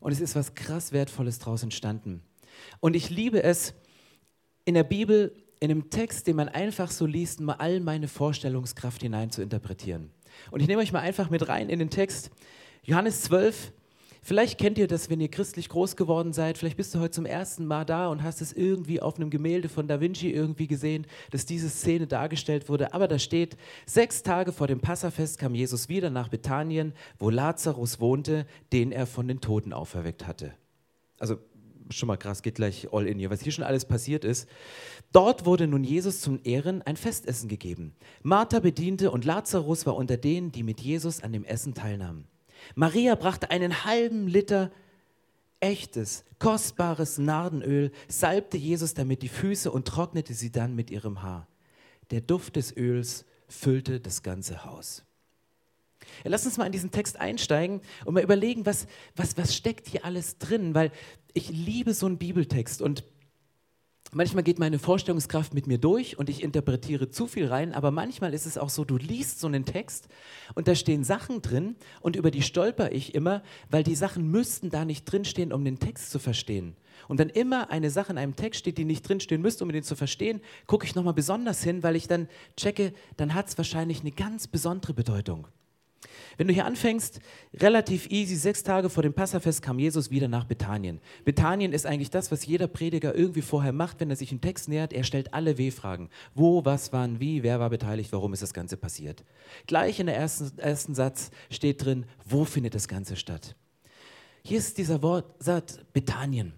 Und 0.00 0.12
es 0.12 0.20
ist 0.20 0.36
was 0.36 0.54
krass 0.54 0.92
Wertvolles 0.92 1.38
daraus 1.38 1.62
entstanden. 1.62 2.22
Und 2.80 2.96
ich 2.96 3.10
liebe 3.10 3.42
es, 3.42 3.74
in 4.64 4.74
der 4.74 4.84
Bibel, 4.84 5.34
in 5.60 5.70
einem 5.70 5.90
Text, 5.90 6.26
den 6.26 6.36
man 6.36 6.48
einfach 6.48 6.90
so 6.90 7.06
liest, 7.06 7.40
mal 7.40 7.54
all 7.54 7.80
meine 7.80 8.08
Vorstellungskraft 8.08 9.02
hinein 9.02 9.30
zu 9.30 9.42
interpretieren. 9.42 10.10
Und 10.50 10.60
ich 10.60 10.68
nehme 10.68 10.82
euch 10.82 10.92
mal 10.92 11.00
einfach 11.00 11.30
mit 11.30 11.48
rein 11.48 11.68
in 11.68 11.78
den 11.78 11.90
Text. 11.90 12.30
Johannes 12.84 13.22
12, 13.22 13.72
Vielleicht 14.28 14.58
kennt 14.58 14.78
ihr 14.78 14.88
das, 14.88 15.08
wenn 15.08 15.20
ihr 15.20 15.30
christlich 15.30 15.68
groß 15.68 15.96
geworden 15.96 16.32
seid. 16.32 16.58
Vielleicht 16.58 16.76
bist 16.76 16.94
du 16.94 16.98
heute 16.98 17.12
zum 17.12 17.24
ersten 17.24 17.64
Mal 17.64 17.84
da 17.84 18.08
und 18.08 18.22
hast 18.22 18.42
es 18.42 18.52
irgendwie 18.52 19.00
auf 19.00 19.16
einem 19.16 19.30
Gemälde 19.30 19.68
von 19.68 19.88
Da 19.88 20.00
Vinci 20.00 20.30
irgendwie 20.30 20.66
gesehen, 20.66 21.06
dass 21.30 21.46
diese 21.46 21.70
Szene 21.70 22.06
dargestellt 22.06 22.68
wurde. 22.68 22.92
Aber 22.92 23.08
da 23.08 23.18
steht, 23.18 23.56
sechs 23.86 24.22
Tage 24.22 24.52
vor 24.52 24.66
dem 24.66 24.80
Passafest 24.80 25.38
kam 25.38 25.54
Jesus 25.54 25.88
wieder 25.88 26.10
nach 26.10 26.28
Bethanien, 26.28 26.92
wo 27.18 27.30
Lazarus 27.30 28.00
wohnte, 28.00 28.46
den 28.72 28.92
er 28.92 29.06
von 29.06 29.28
den 29.28 29.40
Toten 29.40 29.72
auferweckt 29.72 30.26
hatte. 30.26 30.52
Also 31.18 31.38
schon 31.90 32.06
mal 32.06 32.16
krass, 32.16 32.42
geht 32.42 32.56
gleich 32.56 32.88
all 32.92 33.06
in 33.06 33.18
hier, 33.18 33.30
was 33.30 33.42
hier 33.42 33.52
schon 33.52 33.64
alles 33.64 33.84
passiert 33.84 34.24
ist. 34.24 34.48
Dort 35.12 35.46
wurde 35.46 35.66
nun 35.66 35.84
Jesus 35.84 36.20
zum 36.20 36.40
Ehren 36.44 36.82
ein 36.82 36.96
Festessen 36.96 37.48
gegeben. 37.48 37.94
Martha 38.22 38.60
bediente 38.60 39.10
und 39.10 39.24
Lazarus 39.24 39.86
war 39.86 39.96
unter 39.96 40.16
denen, 40.16 40.52
die 40.52 40.62
mit 40.62 40.80
Jesus 40.80 41.22
an 41.22 41.32
dem 41.32 41.44
Essen 41.44 41.74
teilnahmen. 41.74 42.26
Maria 42.74 43.14
brachte 43.14 43.50
einen 43.50 43.84
halben 43.84 44.26
Liter 44.26 44.70
echtes, 45.60 46.24
kostbares 46.38 47.18
Nardenöl, 47.18 47.90
salbte 48.08 48.56
Jesus 48.56 48.94
damit 48.94 49.22
die 49.22 49.28
Füße 49.28 49.70
und 49.70 49.88
trocknete 49.88 50.34
sie 50.34 50.52
dann 50.52 50.74
mit 50.74 50.90
ihrem 50.90 51.22
Haar. 51.22 51.48
Der 52.10 52.20
Duft 52.20 52.56
des 52.56 52.76
Öls 52.76 53.24
füllte 53.48 54.00
das 54.00 54.22
ganze 54.22 54.64
Haus. 54.64 55.04
Ja, 56.24 56.30
lass 56.30 56.46
uns 56.46 56.56
mal 56.56 56.66
in 56.66 56.72
diesen 56.72 56.90
Text 56.90 57.18
einsteigen 57.18 57.80
und 58.04 58.14
mal 58.14 58.22
überlegen, 58.22 58.66
was, 58.66 58.86
was, 59.16 59.36
was 59.36 59.54
steckt 59.54 59.88
hier 59.88 60.04
alles 60.04 60.38
drin, 60.38 60.74
weil 60.74 60.90
ich 61.38 61.50
liebe 61.50 61.94
so 61.94 62.06
einen 62.06 62.18
Bibeltext 62.18 62.82
und 62.82 63.04
manchmal 64.10 64.42
geht 64.42 64.58
meine 64.58 64.80
Vorstellungskraft 64.80 65.54
mit 65.54 65.68
mir 65.68 65.78
durch 65.78 66.18
und 66.18 66.28
ich 66.28 66.42
interpretiere 66.42 67.10
zu 67.10 67.28
viel 67.28 67.46
rein, 67.46 67.74
aber 67.74 67.92
manchmal 67.92 68.34
ist 68.34 68.44
es 68.44 68.58
auch 68.58 68.70
so, 68.70 68.84
du 68.84 68.96
liest 68.96 69.38
so 69.38 69.46
einen 69.46 69.64
Text 69.64 70.08
und 70.56 70.66
da 70.66 70.74
stehen 70.74 71.04
Sachen 71.04 71.40
drin 71.40 71.76
und 72.00 72.16
über 72.16 72.32
die 72.32 72.42
stolper 72.42 72.90
ich 72.90 73.14
immer, 73.14 73.44
weil 73.70 73.84
die 73.84 73.94
Sachen 73.94 74.28
müssten 74.32 74.68
da 74.70 74.84
nicht 74.84 75.04
drinstehen, 75.04 75.52
um 75.52 75.64
den 75.64 75.78
Text 75.78 76.10
zu 76.10 76.18
verstehen. 76.18 76.74
Und 77.06 77.18
wenn 77.18 77.28
immer 77.28 77.70
eine 77.70 77.90
Sache 77.90 78.10
in 78.10 78.18
einem 78.18 78.34
Text 78.34 78.58
steht, 78.58 78.76
die 78.76 78.84
nicht 78.84 79.08
drinstehen 79.08 79.40
müsste, 79.40 79.62
um 79.62 79.70
den 79.70 79.84
zu 79.84 79.94
verstehen, 79.94 80.40
gucke 80.66 80.86
ich 80.86 80.96
nochmal 80.96 81.14
besonders 81.14 81.62
hin, 81.62 81.84
weil 81.84 81.94
ich 81.94 82.08
dann 82.08 82.28
checke, 82.56 82.92
dann 83.16 83.34
hat 83.34 83.46
es 83.46 83.56
wahrscheinlich 83.56 84.00
eine 84.00 84.10
ganz 84.10 84.48
besondere 84.48 84.92
Bedeutung. 84.92 85.46
Wenn 86.36 86.46
du 86.46 86.54
hier 86.54 86.66
anfängst, 86.66 87.20
relativ 87.54 88.10
easy, 88.10 88.36
sechs 88.36 88.62
Tage 88.62 88.90
vor 88.90 89.02
dem 89.02 89.12
Passafest 89.12 89.62
kam 89.62 89.78
Jesus 89.78 90.10
wieder 90.10 90.28
nach 90.28 90.44
Bethanien. 90.44 91.00
Bethanien 91.24 91.72
ist 91.72 91.86
eigentlich 91.86 92.10
das, 92.10 92.30
was 92.30 92.46
jeder 92.46 92.68
Prediger 92.68 93.14
irgendwie 93.14 93.42
vorher 93.42 93.72
macht, 93.72 94.00
wenn 94.00 94.10
er 94.10 94.16
sich 94.16 94.30
einen 94.30 94.40
Text 94.40 94.68
nähert. 94.68 94.92
Er 94.92 95.04
stellt 95.04 95.34
alle 95.34 95.58
W-Fragen. 95.58 96.10
Wo, 96.34 96.64
was, 96.64 96.92
wann, 96.92 97.18
wie, 97.18 97.42
wer 97.42 97.58
war 97.58 97.70
beteiligt, 97.70 98.12
warum 98.12 98.32
ist 98.32 98.42
das 98.42 98.54
Ganze 98.54 98.76
passiert. 98.76 99.24
Gleich 99.66 99.98
in 99.98 100.06
der 100.06 100.16
ersten, 100.16 100.56
ersten 100.58 100.94
Satz 100.94 101.30
steht 101.50 101.84
drin, 101.84 102.06
wo 102.24 102.44
findet 102.44 102.74
das 102.74 102.86
Ganze 102.86 103.16
statt. 103.16 103.56
Hier 104.44 104.58
ist 104.58 104.78
dieser 104.78 105.02
Wortsatz 105.02 105.80
Bethanien. 105.92 106.52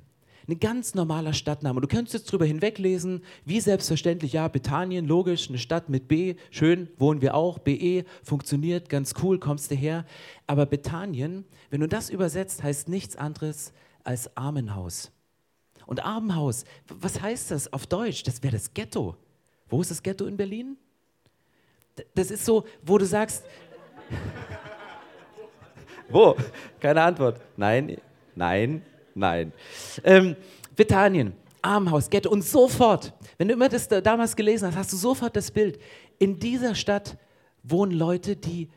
Ein 0.51 0.59
ganz 0.59 0.95
normaler 0.97 1.33
Stadtname. 1.33 1.81
Du 1.81 1.87
könntest 1.87 2.13
jetzt 2.13 2.33
drüber 2.33 2.45
hinweglesen, 2.45 3.23
wie 3.45 3.61
selbstverständlich, 3.61 4.33
ja, 4.33 4.49
Bethanien, 4.49 5.07
logisch, 5.07 5.49
eine 5.49 5.59
Stadt 5.59 5.89
mit 5.89 6.09
B, 6.09 6.35
schön, 6.51 6.89
wohnen 6.99 7.23
wir 7.23 7.37
auch, 7.37 7.61
BE, 7.61 8.05
funktioniert, 8.25 8.89
ganz 8.89 9.15
cool, 9.23 9.39
kommst 9.39 9.71
du 9.71 9.77
her. 9.77 10.05
Aber 10.49 10.67
Bethanien, 10.67 11.45
wenn 11.71 11.81
du 11.81 11.87
das 11.87 12.11
übersetzt, 12.11 12.65
heißt 12.65 12.89
nichts 12.89 13.15
anderes 13.15 13.73
als 14.03 14.37
Armenhaus. 14.37 15.13
Und 15.87 16.05
Armenhaus, 16.05 16.65
was 16.89 17.23
heißt 17.23 17.53
das 17.53 17.73
auf 17.73 17.87
Deutsch? 17.87 18.25
Das 18.25 18.43
wäre 18.43 18.55
das 18.55 18.75
Ghetto. 18.75 19.17
Wo 19.69 19.81
ist 19.81 19.93
das 19.93 20.03
Ghetto 20.03 20.27
in 20.27 20.37
Berlin? 20.37 20.77
Das 22.17 22.33
ist 22.33 22.45
so, 22.45 22.65
wo 22.83 22.99
du 22.99 23.07
sagst, 23.07 23.45
wo? 26.09 26.35
Keine 26.81 27.03
Antwort. 27.03 27.41
Nein, 27.57 27.99
nein, 28.35 28.83
Nein. 29.21 29.53
Ähm, 30.03 30.35
Bethanien. 30.77 31.35
Armenhaus, 31.61 32.09
Ghetto. 32.09 32.31
Und 32.31 32.43
sofort, 32.43 33.13
wenn 33.37 33.49
du 33.49 33.55
immer 33.55 33.69
das 33.69 33.87
damals 33.87 34.35
gelesen 34.35 34.69
hast, 34.69 34.77
hast 34.77 34.93
du 34.95 34.97
sofort 34.97 35.37
das 35.37 35.51
Bild. 35.51 35.79
In 36.19 36.41
dieser 36.41 36.75
Stadt 36.75 37.19
wohnen 37.63 37.93
Leute, 37.93 38.35
die, 38.35 38.71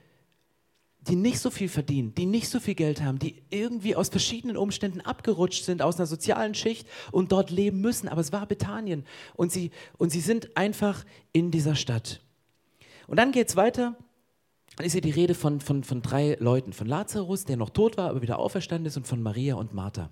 die 0.99 1.15
nicht 1.15 1.39
so 1.39 1.49
viel 1.49 1.69
verdienen, 1.69 2.13
die 2.13 2.25
nicht 2.25 2.49
so 2.49 2.59
viel 2.59 2.75
Geld 2.75 3.01
haben, 3.01 3.19
die 3.19 3.41
irgendwie 3.51 3.95
aus 3.95 4.09
verschiedenen 4.09 4.57
Umständen 4.57 4.99
abgerutscht 4.99 5.63
sind 5.63 5.81
aus 5.81 5.95
einer 5.95 6.07
sozialen 6.07 6.55
Schicht 6.55 6.89
und 7.13 7.31
dort 7.31 7.49
leben 7.49 7.79
müssen. 7.79 8.09
Aber 8.09 8.19
es 8.19 8.33
war 8.33 8.45
Bethanien. 8.45 9.05
Und 9.35 9.53
sie, 9.53 9.71
und 9.97 10.11
sie 10.11 10.19
sind 10.19 10.57
einfach 10.57 11.05
in 11.31 11.51
dieser 11.51 11.75
Stadt. 11.75 12.19
Und 13.07 13.17
dann 13.17 13.31
geht 13.31 13.47
es 13.47 13.55
weiter. 13.55 13.95
Dann 14.75 14.85
ist 14.85 14.91
hier 14.91 15.01
die 15.01 15.11
Rede 15.11 15.35
von, 15.35 15.61
von, 15.61 15.85
von 15.85 16.01
drei 16.01 16.35
Leuten. 16.39 16.73
Von 16.73 16.87
Lazarus, 16.87 17.45
der 17.45 17.55
noch 17.55 17.69
tot 17.69 17.95
war, 17.95 18.09
aber 18.09 18.21
wieder 18.21 18.39
auferstanden 18.39 18.87
ist, 18.87 18.97
und 18.97 19.07
von 19.07 19.21
Maria 19.21 19.55
und 19.55 19.73
Martha. 19.73 20.09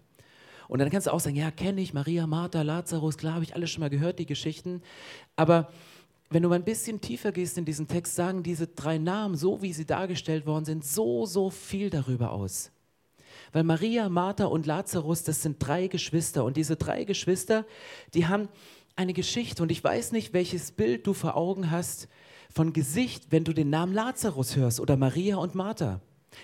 Und 0.71 0.79
dann 0.79 0.89
kannst 0.89 1.07
du 1.07 1.11
auch 1.11 1.19
sagen, 1.19 1.35
ja, 1.35 1.51
kenne 1.51 1.81
ich 1.81 1.93
Maria, 1.93 2.25
Martha, 2.25 2.61
Lazarus, 2.61 3.17
klar, 3.17 3.33
habe 3.33 3.43
ich 3.43 3.55
alles 3.55 3.69
schon 3.69 3.81
mal 3.81 3.89
gehört, 3.89 4.19
die 4.19 4.25
Geschichten. 4.25 4.81
Aber 5.35 5.69
wenn 6.29 6.43
du 6.43 6.47
mal 6.47 6.55
ein 6.55 6.63
bisschen 6.63 7.01
tiefer 7.01 7.33
gehst 7.33 7.57
in 7.57 7.65
diesen 7.65 7.89
Text, 7.89 8.15
sagen 8.15 8.41
diese 8.41 8.67
drei 8.67 8.97
Namen, 8.97 9.35
so 9.35 9.61
wie 9.61 9.73
sie 9.73 9.85
dargestellt 9.85 10.45
worden 10.45 10.63
sind, 10.63 10.85
so, 10.85 11.25
so 11.25 11.49
viel 11.49 11.89
darüber 11.89 12.31
aus. 12.31 12.71
Weil 13.51 13.65
Maria, 13.65 14.07
Martha 14.07 14.45
und 14.45 14.65
Lazarus, 14.65 15.23
das 15.23 15.41
sind 15.41 15.57
drei 15.59 15.87
Geschwister. 15.87 16.45
Und 16.45 16.55
diese 16.55 16.77
drei 16.77 17.03
Geschwister, 17.03 17.65
die 18.13 18.27
haben 18.27 18.47
eine 18.95 19.11
Geschichte. 19.11 19.61
Und 19.61 19.73
ich 19.73 19.83
weiß 19.83 20.13
nicht, 20.13 20.31
welches 20.31 20.71
Bild 20.71 21.05
du 21.05 21.11
vor 21.11 21.35
Augen 21.35 21.69
hast 21.69 22.07
von 22.49 22.71
Gesicht, 22.71 23.25
wenn 23.29 23.43
du 23.43 23.51
den 23.51 23.69
Namen 23.69 23.93
Lazarus 23.93 24.55
hörst 24.55 24.79
oder 24.79 24.95
Maria 24.95 25.35
und 25.35 25.53
Martha. 25.53 25.99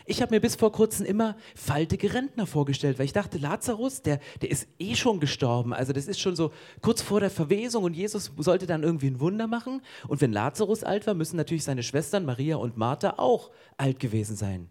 Ich 0.05 0.21
habe 0.21 0.33
mir 0.33 0.41
bis 0.41 0.55
vor 0.55 0.71
kurzem 0.71 1.05
immer 1.05 1.37
faltige 1.55 2.13
Rentner 2.13 2.45
vorgestellt, 2.45 2.99
weil 2.99 3.05
ich 3.05 3.13
dachte, 3.13 3.37
Lazarus, 3.37 4.01
der, 4.01 4.19
der 4.41 4.51
ist 4.51 4.67
eh 4.79 4.95
schon 4.95 5.19
gestorben. 5.19 5.73
Also 5.73 5.93
das 5.93 6.07
ist 6.07 6.19
schon 6.19 6.35
so 6.35 6.51
kurz 6.81 7.01
vor 7.01 7.19
der 7.19 7.29
Verwesung 7.29 7.83
und 7.83 7.93
Jesus 7.93 8.31
sollte 8.37 8.67
dann 8.67 8.83
irgendwie 8.83 9.07
ein 9.07 9.19
Wunder 9.19 9.47
machen. 9.47 9.81
Und 10.07 10.21
wenn 10.21 10.33
Lazarus 10.33 10.83
alt 10.83 11.07
war, 11.07 11.13
müssen 11.13 11.37
natürlich 11.37 11.63
seine 11.63 11.83
Schwestern 11.83 12.25
Maria 12.25 12.57
und 12.57 12.77
Martha 12.77 13.15
auch 13.17 13.51
alt 13.77 13.99
gewesen 13.99 14.35
sein. 14.35 14.69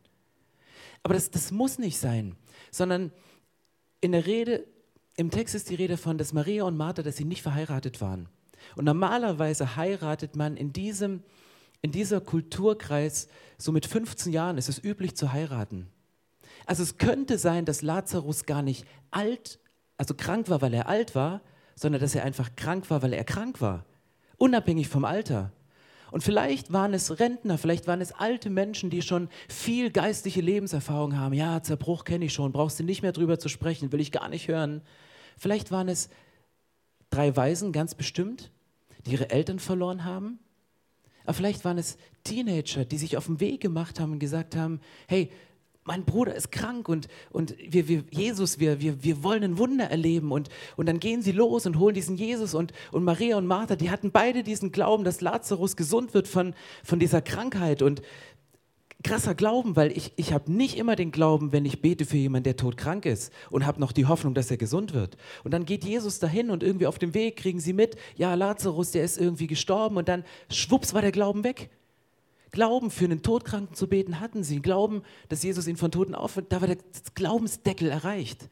Aber 1.02 1.14
das, 1.14 1.30
das 1.30 1.50
muss 1.50 1.78
nicht 1.78 1.98
sein, 1.98 2.36
sondern 2.70 3.12
in 4.00 4.12
der 4.12 4.26
Rede, 4.26 4.66
im 5.16 5.30
Text 5.30 5.54
ist 5.54 5.70
die 5.70 5.74
Rede 5.76 5.96
von, 5.96 6.18
dass 6.18 6.32
Maria 6.32 6.64
und 6.64 6.76
Martha, 6.76 7.02
dass 7.02 7.16
sie 7.16 7.24
nicht 7.24 7.42
verheiratet 7.42 8.00
waren. 8.00 8.28
Und 8.74 8.84
normalerweise 8.84 9.76
heiratet 9.76 10.36
man 10.36 10.56
in 10.56 10.72
diesem 10.72 11.22
in 11.82 11.92
dieser 11.92 12.20
Kulturkreis, 12.20 13.28
so 13.58 13.72
mit 13.72 13.86
15 13.86 14.32
Jahren 14.32 14.58
ist 14.58 14.68
es 14.68 14.82
üblich 14.82 15.16
zu 15.16 15.32
heiraten. 15.32 15.88
Also 16.66 16.82
es 16.82 16.98
könnte 16.98 17.38
sein, 17.38 17.64
dass 17.64 17.82
Lazarus 17.82 18.46
gar 18.46 18.62
nicht 18.62 18.86
alt, 19.10 19.58
also 19.96 20.14
krank 20.14 20.48
war, 20.48 20.62
weil 20.62 20.74
er 20.74 20.88
alt 20.88 21.14
war, 21.14 21.42
sondern 21.74 22.00
dass 22.00 22.14
er 22.14 22.24
einfach 22.24 22.56
krank 22.56 22.90
war, 22.90 23.02
weil 23.02 23.12
er 23.12 23.24
krank 23.24 23.60
war. 23.60 23.84
Unabhängig 24.38 24.88
vom 24.88 25.04
Alter. 25.04 25.52
Und 26.10 26.22
vielleicht 26.22 26.72
waren 26.72 26.94
es 26.94 27.18
Rentner, 27.18 27.58
vielleicht 27.58 27.86
waren 27.86 28.00
es 28.00 28.12
alte 28.12 28.48
Menschen, 28.48 28.90
die 28.90 29.02
schon 29.02 29.28
viel 29.48 29.90
geistliche 29.90 30.40
Lebenserfahrung 30.40 31.16
haben. 31.16 31.34
Ja, 31.34 31.62
Zerbruch 31.62 32.04
kenne 32.04 32.24
ich 32.24 32.32
schon, 32.32 32.52
brauchst 32.52 32.78
du 32.78 32.84
nicht 32.84 33.02
mehr 33.02 33.12
drüber 33.12 33.38
zu 33.38 33.48
sprechen, 33.48 33.92
will 33.92 34.00
ich 34.00 34.12
gar 34.12 34.28
nicht 34.28 34.48
hören. 34.48 34.82
Vielleicht 35.36 35.70
waren 35.70 35.88
es 35.88 36.08
drei 37.10 37.36
Waisen, 37.36 37.72
ganz 37.72 37.94
bestimmt, 37.94 38.50
die 39.04 39.12
ihre 39.12 39.30
Eltern 39.30 39.58
verloren 39.58 40.04
haben 40.04 40.38
aber 41.26 41.34
vielleicht 41.34 41.64
waren 41.64 41.78
es 41.78 41.98
Teenager, 42.24 42.84
die 42.84 42.98
sich 42.98 43.16
auf 43.16 43.26
den 43.26 43.40
Weg 43.40 43.60
gemacht 43.60 44.00
haben 44.00 44.12
und 44.12 44.18
gesagt 44.18 44.56
haben, 44.56 44.80
hey, 45.06 45.30
mein 45.86 46.04
Bruder 46.04 46.34
ist 46.34 46.50
krank 46.50 46.88
und, 46.88 47.08
und 47.30 47.54
wir, 47.58 47.86
wir, 47.88 48.04
Jesus, 48.10 48.58
wir, 48.58 48.80
wir, 48.80 49.04
wir 49.04 49.22
wollen 49.22 49.44
ein 49.44 49.58
Wunder 49.58 49.84
erleben. 49.84 50.32
Und, 50.32 50.48
und 50.76 50.86
dann 50.86 50.98
gehen 50.98 51.22
sie 51.22 51.32
los 51.32 51.64
und 51.64 51.78
holen 51.78 51.94
diesen 51.94 52.16
Jesus 52.16 52.54
und, 52.54 52.72
und 52.90 53.04
Maria 53.04 53.36
und 53.36 53.46
Martha, 53.46 53.76
die 53.76 53.90
hatten 53.90 54.10
beide 54.10 54.42
diesen 54.42 54.72
Glauben, 54.72 55.04
dass 55.04 55.20
Lazarus 55.20 55.76
gesund 55.76 56.12
wird 56.12 56.26
von, 56.26 56.54
von 56.82 56.98
dieser 56.98 57.22
Krankheit. 57.22 57.82
Und 57.82 58.02
krasser 59.02 59.34
Glauben, 59.34 59.76
weil 59.76 59.96
ich, 59.96 60.12
ich 60.16 60.32
habe 60.32 60.50
nicht 60.50 60.76
immer 60.76 60.96
den 60.96 61.12
Glauben, 61.12 61.52
wenn 61.52 61.64
ich 61.64 61.82
bete 61.82 62.04
für 62.04 62.16
jemanden, 62.16 62.44
der 62.44 62.56
todkrank 62.56 63.06
ist 63.06 63.32
und 63.50 63.66
habe 63.66 63.80
noch 63.80 63.92
die 63.92 64.06
Hoffnung, 64.06 64.34
dass 64.34 64.50
er 64.50 64.56
gesund 64.56 64.94
wird. 64.94 65.16
Und 65.44 65.52
dann 65.52 65.64
geht 65.64 65.84
Jesus 65.84 66.18
dahin 66.18 66.50
und 66.50 66.62
irgendwie 66.62 66.86
auf 66.86 66.98
dem 66.98 67.14
Weg 67.14 67.36
kriegen 67.36 67.60
sie 67.60 67.72
mit, 67.72 67.96
ja, 68.16 68.34
Lazarus, 68.34 68.92
der 68.92 69.04
ist 69.04 69.18
irgendwie 69.18 69.46
gestorben 69.46 69.96
und 69.96 70.08
dann 70.08 70.24
schwupps 70.50 70.94
war 70.94 71.02
der 71.02 71.12
Glauben 71.12 71.44
weg. 71.44 71.70
Glauben 72.50 72.90
für 72.90 73.04
einen 73.04 73.22
Todkranken 73.22 73.74
zu 73.74 73.86
beten 73.86 74.20
hatten 74.20 74.42
sie. 74.42 74.62
Glauben, 74.62 75.02
dass 75.28 75.42
Jesus 75.42 75.66
ihn 75.66 75.76
von 75.76 75.90
Toten 75.90 76.14
aufwirkt, 76.14 76.52
da 76.52 76.60
war 76.60 76.68
der 76.68 76.78
Glaubensdeckel 77.14 77.90
erreicht. 77.90 78.48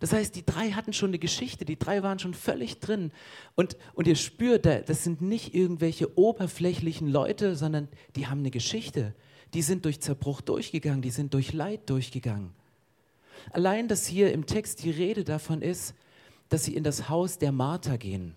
Das 0.00 0.12
heißt, 0.12 0.34
die 0.34 0.46
drei 0.46 0.70
hatten 0.70 0.92
schon 0.92 1.10
eine 1.10 1.18
Geschichte, 1.18 1.64
die 1.64 1.78
drei 1.78 2.02
waren 2.02 2.20
schon 2.20 2.32
völlig 2.32 2.78
drin. 2.78 3.10
Und, 3.56 3.76
und 3.94 4.06
ihr 4.06 4.14
spürt, 4.14 4.64
das 4.64 5.04
sind 5.04 5.20
nicht 5.20 5.54
irgendwelche 5.54 6.16
oberflächlichen 6.16 7.08
Leute, 7.08 7.56
sondern 7.56 7.88
die 8.16 8.28
haben 8.28 8.38
eine 8.38 8.50
Geschichte 8.50 9.14
die 9.54 9.62
sind 9.62 9.84
durch 9.84 10.00
Zerbruch 10.00 10.40
durchgegangen, 10.40 11.02
die 11.02 11.10
sind 11.10 11.34
durch 11.34 11.52
Leid 11.52 11.88
durchgegangen. 11.90 12.50
Allein, 13.52 13.88
dass 13.88 14.06
hier 14.06 14.32
im 14.32 14.46
Text 14.46 14.82
die 14.84 14.90
Rede 14.90 15.24
davon 15.24 15.62
ist, 15.62 15.94
dass 16.48 16.64
sie 16.64 16.74
in 16.74 16.84
das 16.84 17.08
Haus 17.08 17.38
der 17.38 17.52
Martha 17.52 17.96
gehen. 17.96 18.34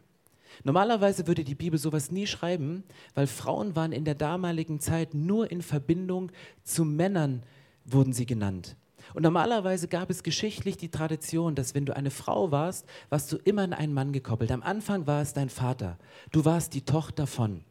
Normalerweise 0.64 1.28
würde 1.28 1.44
die 1.44 1.56
Bibel 1.56 1.80
sowas 1.80 2.12
nie 2.12 2.28
schreiben, 2.28 2.84
weil 3.16 3.28
Frauen 3.28 3.76
waren 3.76 3.92
in 3.92 4.06
der 4.06 4.16
damaligen 4.16 4.80
Zeit 4.80 5.14
nur 5.14 5.50
in 5.50 5.62
Verbindung 5.62 6.32
zu 6.64 6.86
Männern, 6.86 7.44
wurden 7.86 8.14
sie 8.14 8.26
genannt. 8.26 8.76
Und 9.14 9.24
normalerweise 9.24 9.88
gab 9.88 10.10
es 10.10 10.24
geschichtlich 10.24 10.78
die 10.78 10.90
Tradition, 10.90 11.56
dass 11.56 11.74
wenn 11.74 11.86
du 11.86 11.96
eine 11.96 12.12
Frau 12.12 12.52
warst, 12.52 12.86
warst 13.10 13.32
du 13.32 13.38
immer 13.38 13.64
an 13.64 13.74
einen 13.74 13.94
Mann 13.94 14.14
gekoppelt. 14.14 14.52
Am 14.52 14.62
Anfang 14.62 15.08
war 15.08 15.22
es 15.22 15.34
dein 15.34 15.50
Vater. 15.50 15.98
Du 16.32 16.46
warst 16.46 16.74
die 16.74 16.82
Tochter 16.82 17.28
von. 17.28 17.64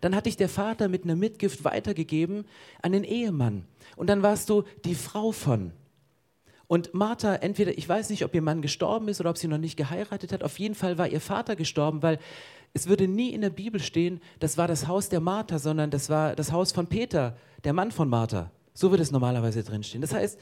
Dann 0.00 0.14
hat 0.14 0.26
dich 0.26 0.36
der 0.36 0.48
Vater 0.48 0.88
mit 0.88 1.04
einer 1.04 1.16
Mitgift 1.16 1.64
weitergegeben 1.64 2.44
an 2.82 2.92
den 2.92 3.04
Ehemann. 3.04 3.64
Und 3.96 4.08
dann 4.08 4.22
warst 4.22 4.50
du 4.50 4.64
die 4.84 4.94
Frau 4.94 5.32
von. 5.32 5.72
Und 6.66 6.92
Martha, 6.92 7.34
entweder, 7.36 7.76
ich 7.76 7.88
weiß 7.88 8.10
nicht, 8.10 8.24
ob 8.24 8.34
ihr 8.34 8.42
Mann 8.42 8.60
gestorben 8.60 9.08
ist 9.08 9.20
oder 9.20 9.30
ob 9.30 9.38
sie 9.38 9.48
noch 9.48 9.58
nicht 9.58 9.76
geheiratet 9.76 10.32
hat, 10.32 10.42
auf 10.42 10.58
jeden 10.58 10.74
Fall 10.74 10.98
war 10.98 11.08
ihr 11.08 11.20
Vater 11.20 11.56
gestorben, 11.56 12.02
weil 12.02 12.18
es 12.74 12.88
würde 12.88 13.08
nie 13.08 13.30
in 13.30 13.40
der 13.40 13.50
Bibel 13.50 13.80
stehen, 13.80 14.20
das 14.38 14.58
war 14.58 14.68
das 14.68 14.86
Haus 14.86 15.08
der 15.08 15.20
Martha, 15.20 15.58
sondern 15.58 15.90
das 15.90 16.10
war 16.10 16.36
das 16.36 16.52
Haus 16.52 16.72
von 16.72 16.86
Peter, 16.86 17.36
der 17.64 17.72
Mann 17.72 17.90
von 17.90 18.08
Martha. 18.08 18.50
So 18.74 18.90
würde 18.90 19.02
es 19.02 19.10
normalerweise 19.10 19.64
drinstehen. 19.64 20.02
Das 20.02 20.12
heißt, 20.12 20.38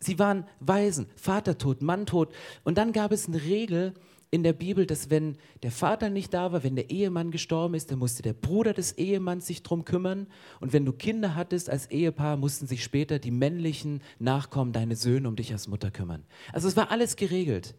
sie 0.00 0.18
waren 0.18 0.46
Waisen, 0.60 1.08
Vater 1.14 1.58
tot, 1.58 1.82
Mann 1.82 2.06
tot. 2.06 2.32
Und 2.64 2.78
dann 2.78 2.92
gab 2.92 3.12
es 3.12 3.28
eine 3.28 3.42
Regel, 3.42 3.92
in 4.36 4.42
der 4.42 4.52
Bibel, 4.52 4.84
dass 4.84 5.08
wenn 5.08 5.38
der 5.62 5.70
Vater 5.70 6.10
nicht 6.10 6.34
da 6.34 6.52
war, 6.52 6.62
wenn 6.62 6.76
der 6.76 6.90
Ehemann 6.90 7.30
gestorben 7.30 7.74
ist, 7.74 7.90
dann 7.90 7.98
musste 7.98 8.22
der 8.22 8.34
Bruder 8.34 8.74
des 8.74 8.92
Ehemanns 8.92 9.46
sich 9.46 9.62
drum 9.62 9.86
kümmern. 9.86 10.26
Und 10.60 10.74
wenn 10.74 10.84
du 10.84 10.92
Kinder 10.92 11.34
hattest 11.34 11.70
als 11.70 11.90
Ehepaar, 11.90 12.36
mussten 12.36 12.66
sich 12.66 12.84
später 12.84 13.18
die 13.18 13.30
männlichen 13.30 14.02
Nachkommen, 14.18 14.74
deine 14.74 14.94
Söhne, 14.94 15.26
um 15.26 15.36
dich 15.36 15.52
als 15.52 15.68
Mutter 15.68 15.90
kümmern. 15.90 16.22
Also 16.52 16.68
es 16.68 16.76
war 16.76 16.90
alles 16.90 17.16
geregelt. 17.16 17.74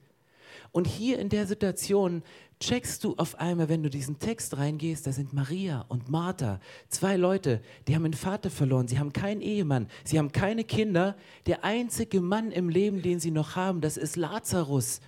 Und 0.72 0.88
hier 0.88 1.20
in 1.20 1.30
der 1.30 1.46
Situation 1.46 2.24
checkst 2.60 3.04
du 3.04 3.14
auf 3.18 3.36
einmal, 3.40 3.70
wenn 3.70 3.84
du 3.84 3.90
diesen 3.92 4.18
Text 4.18 4.58
reingehst, 4.58 5.06
da 5.06 5.12
sind 5.12 5.32
Maria 5.32 5.86
und 5.90 6.10
Martha, 6.10 6.60
zwei 6.90 7.18
Leute, 7.18 7.62
die 7.88 7.96
haben 7.96 8.06
einen 8.06 8.14
Vater 8.14 8.50
verloren, 8.50 8.88
sie 8.88 8.98
haben 8.98 9.14
keinen 9.14 9.42
Ehemann, 9.42 9.88
sie 10.04 10.18
haben 10.18 10.32
keine 10.32 10.64
Kinder. 10.64 11.16
Der 11.46 11.64
einzige 11.64 12.20
Mann 12.20 12.52
im 12.52 12.68
Leben, 12.68 13.04
den 13.04 13.20
sie 13.20 13.32
noch 13.32 13.56
haben, 13.56 13.80
das 13.80 13.96
ist 13.96 14.16
Lazarus. 14.16 15.02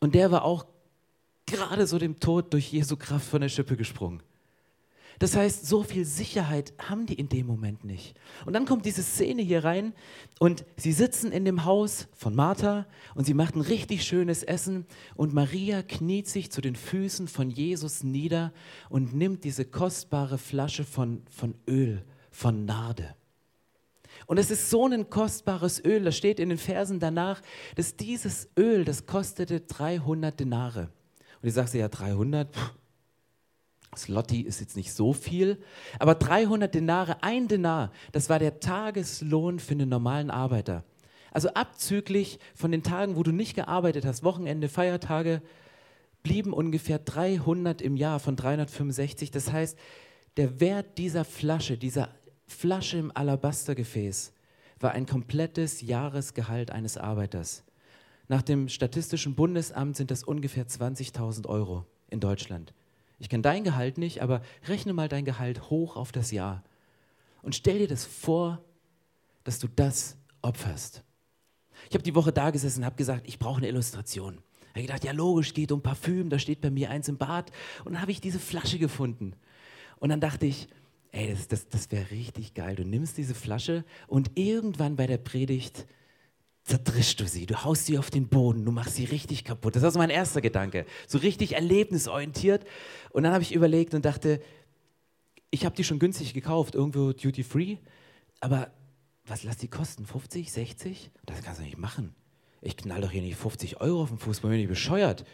Und 0.00 0.14
der 0.14 0.30
war 0.30 0.44
auch 0.44 0.66
gerade 1.46 1.86
so 1.86 1.98
dem 1.98 2.18
Tod 2.20 2.52
durch 2.52 2.72
Jesu 2.72 2.96
Kraft 2.96 3.28
von 3.28 3.40
der 3.40 3.48
Schippe 3.48 3.76
gesprungen. 3.76 4.22
Das 5.18 5.34
heißt, 5.34 5.66
so 5.66 5.82
viel 5.82 6.04
Sicherheit 6.04 6.74
haben 6.78 7.06
die 7.06 7.14
in 7.14 7.30
dem 7.30 7.46
Moment 7.46 7.84
nicht. 7.84 8.14
Und 8.44 8.52
dann 8.52 8.66
kommt 8.66 8.84
diese 8.84 9.02
Szene 9.02 9.40
hier 9.40 9.64
rein 9.64 9.94
und 10.38 10.66
sie 10.76 10.92
sitzen 10.92 11.32
in 11.32 11.46
dem 11.46 11.64
Haus 11.64 12.08
von 12.12 12.34
Martha 12.34 12.86
und 13.14 13.24
sie 13.24 13.32
macht 13.32 13.56
ein 13.56 13.62
richtig 13.62 14.04
schönes 14.04 14.42
Essen 14.42 14.84
und 15.14 15.32
Maria 15.32 15.82
kniet 15.82 16.28
sich 16.28 16.52
zu 16.52 16.60
den 16.60 16.76
Füßen 16.76 17.28
von 17.28 17.50
Jesus 17.50 18.02
nieder 18.02 18.52
und 18.90 19.14
nimmt 19.14 19.44
diese 19.44 19.64
kostbare 19.64 20.36
Flasche 20.36 20.84
von, 20.84 21.22
von 21.30 21.54
Öl, 21.66 22.04
von 22.30 22.66
Narde. 22.66 23.14
Und 24.26 24.38
es 24.38 24.50
ist 24.50 24.70
so 24.70 24.86
ein 24.86 25.08
kostbares 25.08 25.82
Öl, 25.84 26.02
das 26.02 26.16
steht 26.16 26.40
in 26.40 26.48
den 26.48 26.58
Versen 26.58 26.98
danach, 26.98 27.40
dass 27.76 27.96
dieses 27.96 28.48
Öl, 28.58 28.84
das 28.84 29.06
kostete 29.06 29.60
300 29.60 30.38
Denare. 30.38 30.88
Und 31.40 31.48
ich 31.48 31.54
sage 31.54 31.78
ja 31.78 31.88
300, 31.88 32.48
Slotti 33.96 34.40
ist 34.40 34.60
jetzt 34.60 34.76
nicht 34.76 34.92
so 34.92 35.12
viel, 35.12 35.58
aber 35.98 36.16
300 36.16 36.74
Denare, 36.74 37.22
ein 37.22 37.46
Denar, 37.46 37.92
das 38.12 38.28
war 38.28 38.40
der 38.40 38.58
Tageslohn 38.58 39.60
für 39.60 39.72
einen 39.72 39.88
normalen 39.88 40.30
Arbeiter. 40.30 40.84
Also 41.30 41.50
abzüglich 41.50 42.38
von 42.54 42.72
den 42.72 42.82
Tagen, 42.82 43.16
wo 43.16 43.22
du 43.22 43.30
nicht 43.30 43.54
gearbeitet 43.54 44.04
hast, 44.04 44.24
Wochenende, 44.24 44.68
Feiertage, 44.68 45.42
blieben 46.22 46.52
ungefähr 46.52 46.98
300 46.98 47.80
im 47.80 47.96
Jahr 47.96 48.18
von 48.18 48.34
365. 48.34 49.30
Das 49.30 49.52
heißt, 49.52 49.78
der 50.36 50.60
Wert 50.60 50.98
dieser 50.98 51.24
Flasche, 51.24 51.76
dieser 51.76 52.08
Flasche 52.46 52.98
im 52.98 53.12
Alabastergefäß 53.14 54.32
war 54.78 54.92
ein 54.92 55.06
komplettes 55.06 55.80
Jahresgehalt 55.82 56.70
eines 56.70 56.96
Arbeiters. 56.96 57.64
Nach 58.28 58.42
dem 58.42 58.68
Statistischen 58.68 59.34
Bundesamt 59.34 59.96
sind 59.96 60.10
das 60.10 60.24
ungefähr 60.24 60.66
20.000 60.66 61.46
Euro 61.46 61.86
in 62.08 62.20
Deutschland. 62.20 62.72
Ich 63.18 63.28
kenne 63.28 63.42
dein 63.42 63.64
Gehalt 63.64 63.98
nicht, 63.98 64.20
aber 64.20 64.42
rechne 64.66 64.92
mal 64.92 65.08
dein 65.08 65.24
Gehalt 65.24 65.70
hoch 65.70 65.96
auf 65.96 66.12
das 66.12 66.30
Jahr. 66.30 66.62
Und 67.42 67.54
stell 67.54 67.78
dir 67.78 67.88
das 67.88 68.04
vor, 68.04 68.62
dass 69.44 69.58
du 69.58 69.68
das 69.68 70.16
opferst. 70.42 71.02
Ich 71.88 71.94
habe 71.94 72.02
die 72.02 72.14
Woche 72.14 72.32
da 72.32 72.50
gesessen 72.50 72.80
und 72.80 72.86
habe 72.86 72.96
gesagt, 72.96 73.26
ich 73.26 73.38
brauche 73.38 73.58
eine 73.58 73.68
Illustration. 73.68 74.38
Ich 74.60 74.70
habe 74.70 74.82
gedacht, 74.82 75.04
ja 75.04 75.12
logisch, 75.12 75.54
geht 75.54 75.72
um 75.72 75.82
Parfüm, 75.82 76.28
da 76.28 76.38
steht 76.38 76.60
bei 76.60 76.70
mir 76.70 76.90
eins 76.90 77.08
im 77.08 77.16
Bad. 77.16 77.50
Und 77.84 77.94
dann 77.94 78.02
habe 78.02 78.10
ich 78.10 78.20
diese 78.20 78.38
Flasche 78.38 78.78
gefunden. 78.78 79.34
Und 79.98 80.10
dann 80.10 80.20
dachte 80.20 80.46
ich, 80.46 80.68
ey, 81.16 81.30
das, 81.30 81.48
das, 81.48 81.68
das 81.68 81.90
wäre 81.90 82.10
richtig 82.10 82.54
geil. 82.54 82.76
Du 82.76 82.84
nimmst 82.84 83.16
diese 83.16 83.34
Flasche 83.34 83.84
und 84.06 84.32
irgendwann 84.34 84.96
bei 84.96 85.06
der 85.06 85.16
Predigt 85.16 85.86
zerdrischst 86.64 87.20
du 87.20 87.26
sie, 87.26 87.46
du 87.46 87.64
haust 87.64 87.86
sie 87.86 87.96
auf 87.96 88.10
den 88.10 88.28
Boden, 88.28 88.64
du 88.64 88.72
machst 88.72 88.96
sie 88.96 89.04
richtig 89.04 89.44
kaputt. 89.44 89.76
Das 89.76 89.82
war 89.82 89.90
so 89.90 89.98
mein 89.98 90.10
erster 90.10 90.40
Gedanke, 90.40 90.84
so 91.06 91.18
richtig 91.18 91.54
erlebnisorientiert. 91.54 92.66
Und 93.10 93.22
dann 93.22 93.32
habe 93.32 93.42
ich 93.42 93.54
überlegt 93.54 93.94
und 93.94 94.04
dachte, 94.04 94.42
ich 95.50 95.64
habe 95.64 95.76
die 95.76 95.84
schon 95.84 95.98
günstig 95.98 96.34
gekauft, 96.34 96.74
irgendwo 96.74 97.12
duty 97.12 97.44
free, 97.44 97.76
aber 98.40 98.70
was 99.24 99.42
lass 99.42 99.56
die 99.56 99.68
kosten? 99.68 100.06
50, 100.06 100.52
60? 100.52 101.10
Das 101.24 101.42
kannst 101.42 101.60
du 101.60 101.64
nicht 101.64 101.78
machen. 101.78 102.14
Ich 102.60 102.76
knall 102.76 103.00
doch 103.00 103.10
hier 103.10 103.22
nicht 103.22 103.36
50 103.36 103.80
Euro 103.80 104.02
auf 104.02 104.08
den 104.08 104.18
Fußball, 104.18 104.50
bin 104.50 104.60
ich 104.60 104.68
bescheuert. 104.68 105.24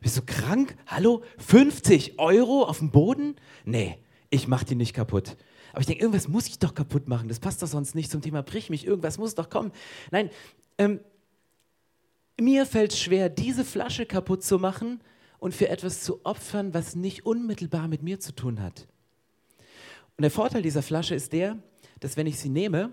Bist 0.00 0.16
du 0.16 0.22
krank? 0.22 0.76
Hallo? 0.86 1.22
50 1.38 2.18
Euro 2.18 2.64
auf 2.64 2.78
dem 2.78 2.90
Boden? 2.90 3.36
Nee, 3.64 3.98
ich 4.30 4.48
mach 4.48 4.64
die 4.64 4.74
nicht 4.74 4.94
kaputt. 4.94 5.36
Aber 5.72 5.80
ich 5.80 5.86
denke, 5.86 6.02
irgendwas 6.02 6.28
muss 6.28 6.46
ich 6.46 6.58
doch 6.58 6.74
kaputt 6.74 7.08
machen. 7.08 7.28
Das 7.28 7.40
passt 7.40 7.62
doch 7.62 7.66
sonst 7.66 7.94
nicht 7.94 8.10
zum 8.10 8.20
Thema 8.20 8.42
brich 8.42 8.70
mich. 8.70 8.86
Irgendwas 8.86 9.18
muss 9.18 9.34
doch 9.34 9.50
kommen. 9.50 9.72
Nein, 10.10 10.30
ähm, 10.76 11.00
mir 12.40 12.66
fällt 12.66 12.92
es 12.92 13.00
schwer, 13.00 13.28
diese 13.28 13.64
Flasche 13.64 14.06
kaputt 14.06 14.44
zu 14.44 14.58
machen 14.58 15.00
und 15.38 15.54
für 15.54 15.68
etwas 15.68 16.02
zu 16.02 16.24
opfern, 16.24 16.74
was 16.74 16.94
nicht 16.94 17.26
unmittelbar 17.26 17.88
mit 17.88 18.02
mir 18.02 18.20
zu 18.20 18.34
tun 18.34 18.62
hat. 18.62 18.86
Und 20.16 20.22
der 20.22 20.30
Vorteil 20.30 20.62
dieser 20.62 20.82
Flasche 20.82 21.14
ist 21.14 21.32
der, 21.32 21.58
dass 22.00 22.16
wenn 22.16 22.26
ich 22.26 22.38
sie 22.38 22.48
nehme, 22.48 22.92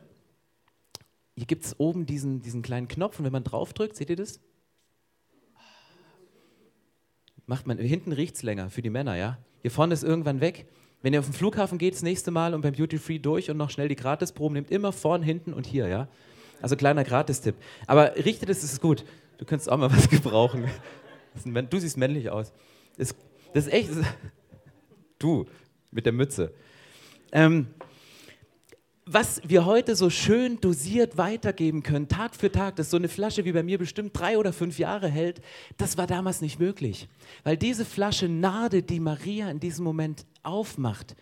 hier 1.36 1.48
gibt 1.48 1.66
es 1.66 1.80
oben 1.80 2.06
diesen, 2.06 2.42
diesen 2.42 2.62
kleinen 2.62 2.88
Knopf 2.88 3.20
und 3.20 3.26
wenn 3.26 3.32
man 3.32 3.44
draufdrückt, 3.44 3.96
seht 3.96 4.10
ihr 4.10 4.16
das? 4.16 4.40
Macht 7.46 7.68
man, 7.68 7.78
hinten 7.78 8.12
riecht 8.12 8.36
es 8.36 8.44
länger 8.44 8.70
für 8.70 8.82
die 8.82 8.90
Männer, 8.90 9.16
ja? 9.16 9.38
Hier 9.62 9.72
vorne 9.72 9.94
ist 9.94 10.04
irgendwann 10.04 10.42
weg. 10.42 10.68
Wenn 11.06 11.14
ihr 11.14 11.20
auf 11.20 11.28
den 11.28 11.36
Flughafen 11.36 11.78
geht, 11.78 11.94
das 11.94 12.02
nächste 12.02 12.32
Mal 12.32 12.56
und 12.56 12.62
beim 12.62 12.74
Duty 12.74 12.98
Free 12.98 13.20
durch 13.20 13.52
und 13.52 13.58
noch 13.58 13.70
schnell 13.70 13.88
die 13.88 13.96
Gratisproben 13.96 14.56
nehmt, 14.56 14.72
immer 14.72 14.92
vorn, 14.92 15.22
hinten 15.22 15.54
und 15.54 15.68
hier, 15.68 15.88
ja? 15.88 16.08
Also 16.64 16.76
kleiner 16.76 17.04
Gratistipp. 17.04 17.54
Aber 17.86 18.16
richtet 18.16 18.50
es, 18.50 18.64
ist 18.64 18.82
gut. 18.82 19.06
Du 19.38 19.46
könntest 19.46 19.72
auch 19.72 19.78
mal 19.78 19.92
was 19.96 20.10
gebrauchen. 20.10 20.66
Du 21.70 21.78
siehst 21.78 21.98
männlich 21.98 22.32
aus. 22.32 22.52
Das, 22.98 23.14
ist 23.54 23.72
echt. 23.72 23.92
Du 25.20 25.46
mit 25.92 26.08
der 26.08 26.14
Mütze. 26.14 26.52
Ähm, 27.32 27.68
was 29.08 29.40
wir 29.46 29.66
heute 29.66 29.96
so 29.96 30.10
schön 30.10 30.60
dosiert 30.62 31.18
weitergeben 31.18 31.84
können, 31.84 32.08
Tag 32.08 32.36
für 32.36 32.52
Tag, 32.52 32.76
dass 32.76 32.90
so 32.90 32.98
eine 32.98 33.08
Flasche 33.08 33.46
wie 33.46 33.52
bei 33.52 33.62
mir 33.62 33.78
bestimmt 33.78 34.18
drei 34.18 34.38
oder 34.38 34.52
fünf 34.52 34.80
Jahre 34.80 35.08
hält, 35.08 35.42
das 35.78 35.98
war 35.98 36.08
damals 36.08 36.42
nicht 36.42 36.60
möglich. 36.60 37.08
Weil 37.44 37.56
diese 37.56 37.86
Flasche 37.86 38.28
Nade, 38.28 38.82
die 38.82 39.00
Maria 39.00 39.52
in 39.52 39.60
diesem 39.60 39.86
Moment 39.86 40.26
aufmacht, 40.42 41.16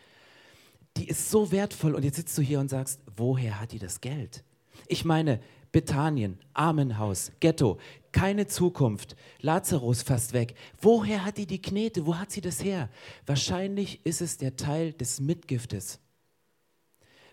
die 0.96 1.08
ist 1.10 1.30
so 1.30 1.52
wertvoll. 1.52 1.96
Und 1.96 2.06
jetzt 2.06 2.16
sitzt 2.16 2.38
du 2.38 2.42
hier 2.42 2.62
und 2.62 2.70
sagst, 2.70 3.02
woher 3.18 3.60
hat 3.60 3.74
die 3.74 3.80
das 3.80 4.00
Geld? 4.00 4.46
Ich 4.88 5.04
meine, 5.04 5.42
Bethanien, 5.74 6.40
Armenhaus, 6.54 7.34
Ghetto, 7.42 7.80
keine 8.14 8.48
Zukunft, 8.48 9.18
Lazarus 9.42 10.04
fast 10.04 10.32
weg. 10.32 10.56
Woher 10.80 11.26
hat 11.26 11.38
die 11.38 11.48
die 11.48 11.62
Knete? 11.62 12.06
Wo 12.06 12.16
hat 12.16 12.32
sie 12.32 12.42
das 12.42 12.64
her? 12.64 12.90
Wahrscheinlich 13.26 14.06
ist 14.06 14.22
es 14.22 14.38
der 14.38 14.56
Teil 14.56 14.94
des 14.94 15.20
Mitgiftes. 15.20 16.00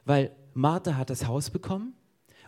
Weil 0.05 0.35
Martha 0.61 0.97
hat 0.97 1.11
das 1.11 1.27
Haus 1.27 1.51
bekommen 1.51 1.95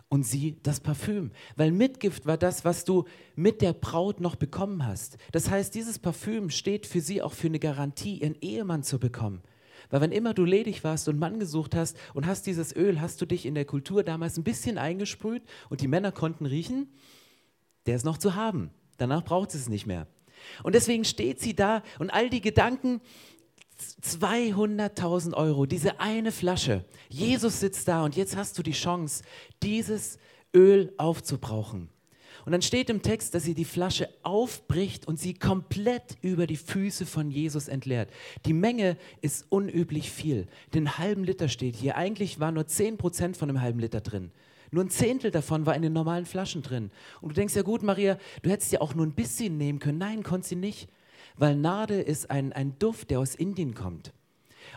und 0.07 0.23
sie 0.23 0.59
das 0.61 0.79
Parfüm. 0.79 1.31
Weil 1.55 1.71
Mitgift 1.71 2.25
war 2.25 2.37
das, 2.37 2.63
was 2.63 2.85
du 2.85 3.05
mit 3.35 3.61
der 3.61 3.73
Braut 3.73 4.19
noch 4.19 4.35
bekommen 4.35 4.85
hast. 4.85 5.17
Das 5.31 5.49
heißt, 5.49 5.73
dieses 5.73 5.99
Parfüm 5.99 6.49
steht 6.49 6.85
für 6.85 7.01
sie 7.01 7.21
auch 7.21 7.33
für 7.33 7.47
eine 7.47 7.59
Garantie, 7.59 8.19
ihren 8.19 8.35
Ehemann 8.39 8.83
zu 8.83 8.99
bekommen. 8.99 9.41
Weil 9.89 10.01
wenn 10.01 10.11
immer 10.11 10.33
du 10.33 10.45
ledig 10.45 10.83
warst 10.83 11.09
und 11.09 11.19
Mann 11.19 11.39
gesucht 11.39 11.75
hast 11.75 11.97
und 12.13 12.25
hast 12.25 12.45
dieses 12.45 12.75
Öl, 12.75 13.01
hast 13.01 13.19
du 13.21 13.25
dich 13.25 13.45
in 13.45 13.55
der 13.55 13.65
Kultur 13.65 14.03
damals 14.03 14.37
ein 14.37 14.43
bisschen 14.43 14.77
eingesprüht 14.77 15.43
und 15.69 15.81
die 15.81 15.87
Männer 15.87 16.11
konnten 16.11 16.45
riechen, 16.45 16.87
der 17.85 17.95
ist 17.95 18.05
noch 18.05 18.17
zu 18.17 18.35
haben. 18.35 18.69
Danach 18.97 19.23
braucht 19.23 19.53
es 19.55 19.67
nicht 19.67 19.87
mehr. 19.87 20.07
Und 20.63 20.75
deswegen 20.75 21.05
steht 21.05 21.39
sie 21.39 21.55
da 21.55 21.83
und 21.99 22.09
all 22.09 22.29
die 22.29 22.41
Gedanken, 22.41 23.01
200.000 24.01 25.33
Euro, 25.33 25.65
diese 25.65 25.99
eine 25.99 26.31
Flasche. 26.31 26.85
Jesus 27.09 27.59
sitzt 27.59 27.87
da 27.87 28.03
und 28.03 28.15
jetzt 28.15 28.35
hast 28.35 28.57
du 28.57 28.63
die 28.63 28.71
Chance, 28.71 29.23
dieses 29.61 30.17
Öl 30.55 30.93
aufzubrauchen. 30.97 31.89
Und 32.45 32.51
dann 32.51 32.61
steht 32.61 32.89
im 32.89 33.01
Text, 33.01 33.33
dass 33.33 33.43
sie 33.43 33.53
die 33.53 33.65
Flasche 33.65 34.09
aufbricht 34.21 35.07
und 35.07 35.17
sie 35.19 35.33
komplett 35.33 36.17
über 36.21 36.45
die 36.45 36.57
Füße 36.57 37.05
von 37.05 37.31
Jesus 37.31 37.67
entleert. 37.67 38.09
Die 38.45 38.53
Menge 38.53 38.97
ist 39.21 39.45
unüblich 39.49 40.11
viel. 40.11 40.47
Den 40.73 40.97
halben 40.97 41.23
Liter 41.23 41.47
steht 41.47 41.75
hier. 41.75 41.95
Eigentlich 41.95 42.39
war 42.39 42.51
nur 42.51 42.63
10% 42.63 43.35
von 43.35 43.49
einem 43.49 43.61
halben 43.61 43.79
Liter 43.79 44.01
drin. 44.01 44.31
Nur 44.71 44.83
ein 44.83 44.89
Zehntel 44.89 45.31
davon 45.31 45.65
war 45.65 45.75
in 45.75 45.83
den 45.83 45.93
normalen 45.93 46.25
Flaschen 46.25 46.63
drin. 46.63 46.91
Und 47.21 47.29
du 47.29 47.35
denkst 47.35 47.55
ja 47.55 47.61
gut, 47.61 47.83
Maria, 47.83 48.17
du 48.41 48.49
hättest 48.49 48.71
ja 48.71 48.81
auch 48.81 48.95
nur 48.95 49.05
ein 49.05 49.13
bisschen 49.13 49.57
nehmen 49.57 49.79
können. 49.79 49.99
Nein, 49.99 50.23
konnte 50.23 50.47
sie 50.47 50.55
nicht. 50.55 50.89
Weil 51.37 51.55
Nade 51.55 52.01
ist 52.01 52.29
ein, 52.29 52.53
ein 52.53 52.77
Duft, 52.79 53.11
der 53.11 53.19
aus 53.19 53.35
Indien 53.35 53.73
kommt. 53.73 54.13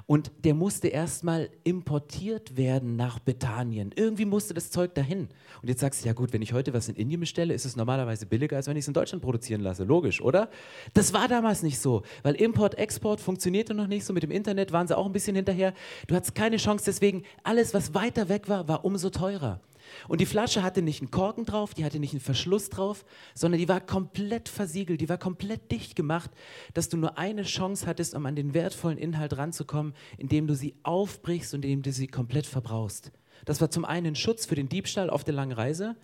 Und 0.07 0.31
der 0.45 0.55
musste 0.55 0.89
erstmal 0.89 1.49
importiert 1.65 2.57
werden 2.57 2.97
nach 2.97 3.19
Bethanien. 3.19 3.93
Irgendwie 3.95 4.25
musste 4.25 4.55
das 4.55 4.71
Zeug 4.71 4.95
dahin. 4.95 5.29
Und 5.63 5.69
jetzt 5.69 5.81
sagst 5.81 6.03
du, 6.03 6.07
ja 6.07 6.13
gut, 6.13 6.33
wenn 6.33 6.43
ich 6.43 6.53
heute 6.53 6.73
was 6.75 6.89
in 6.89 6.97
Indien 6.97 7.21
bestelle, 7.21 7.55
ist 7.55 7.65
es 7.65 7.77
normalerweise 7.77 8.27
billiger, 8.27 8.57
als 8.57 8.67
wenn 8.67 8.77
ich 8.77 8.85
es 8.85 8.89
in 8.89 8.95
Deutschland 8.95 9.23
produzieren 9.23 9.61
lasse. 9.61 9.85
Logisch, 9.85 10.21
oder? 10.21 10.51
Das 10.95 11.13
war 11.13 11.29
damals 11.29 11.63
nicht 11.63 11.79
so, 11.79 12.03
weil 12.23 12.35
Import, 12.35 12.77
Export 12.77 13.21
funktionierte 13.21 13.75
noch 13.75 13.87
nicht 13.87 14.05
so. 14.05 14.13
Mit 14.13 14.23
dem 14.23 14.31
Internet 14.31 14.73
waren 14.73 14.87
sie 14.87 14.97
auch 14.97 15.07
ein 15.07 15.13
bisschen 15.13 15.37
hinterher. 15.37 15.73
Du 16.07 16.15
hattest 16.15 16.35
keine 16.35 16.57
Chance, 16.59 16.85
deswegen 16.87 17.23
alles, 17.43 17.75
was 17.75 17.95
weiter 17.95 18.29
weg 18.29 18.49
war, 18.49 18.69
war 18.69 18.85
umso 18.85 19.11
teurer. 19.11 19.61
Und 20.09 20.21
die 20.21 20.27
Flasche 20.27 20.63
hatte 20.63 20.83
nicht 20.83 21.01
einen 21.01 21.11
Korken 21.11 21.45
drauf, 21.45 21.75
die 21.75 21.85
hatte 21.85 21.99
nicht 21.99 22.13
einen 22.13 22.21
Verschluss 22.21 22.71
drauf, 22.71 23.05
sondern 23.35 23.61
die 23.61 23.69
war 23.69 23.81
komplett 23.81 24.49
versiegelt, 24.49 25.01
die 25.01 25.09
war 25.09 25.19
komplett 25.19 25.71
dicht 25.71 25.97
gemacht, 25.97 26.31
dass 26.75 26.89
du 26.89 26.97
nur 26.97 27.19
eine 27.19 27.43
Chance 27.43 27.87
hattest, 27.87 28.15
um 28.15 28.27
an 28.27 28.37
den 28.37 28.55
wertvollen 28.55 28.99
Inhalt 28.99 29.37
ranzukommen, 29.37 29.95
indem 30.19 30.47
du 30.47 30.55
sie 30.55 30.75
aufbrichst 30.83 31.55
und 31.55 31.65
indem 31.65 31.83
du 31.83 31.93
sie 31.93 32.07
komplett 32.07 32.47
verbrauchst. 32.47 33.13
Das 33.45 33.61
war 33.61 33.71
zum 33.71 33.85
einen 33.85 34.09
ein 34.09 34.17
Schutz 34.17 34.47
für 34.47 34.55
den 34.55 34.69
Diebstahl 34.69 35.11
auf 35.11 35.25
der 35.25 35.35
langen 35.35 35.53
Reise, 35.53 35.97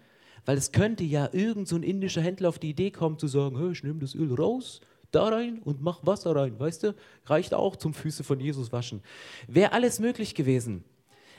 weil 0.44 0.56
es 0.56 0.72
könnte 0.72 1.04
ja 1.04 1.28
irgend 1.32 1.68
so 1.68 1.76
ein 1.76 1.82
indischer 1.82 2.20
Händler 2.20 2.48
auf 2.48 2.58
die 2.58 2.70
Idee 2.70 2.90
kommen 2.90 3.18
zu 3.18 3.28
sagen, 3.28 3.58
hey, 3.58 3.72
ich 3.72 3.82
nehme 3.82 4.00
das 4.00 4.14
Öl 4.14 4.34
raus, 4.34 4.80
da 5.12 5.28
rein 5.28 5.60
und 5.62 5.82
mach 5.82 6.04
Wasser 6.04 6.34
rein, 6.34 6.58
weißt 6.58 6.84
du? 6.84 6.94
Reicht 7.26 7.54
auch 7.54 7.76
zum 7.76 7.94
Füße 7.94 8.24
von 8.24 8.40
Jesus 8.40 8.72
waschen. 8.72 9.02
Wäre 9.46 9.72
alles 9.72 10.00
möglich 10.00 10.34
gewesen. 10.34 10.84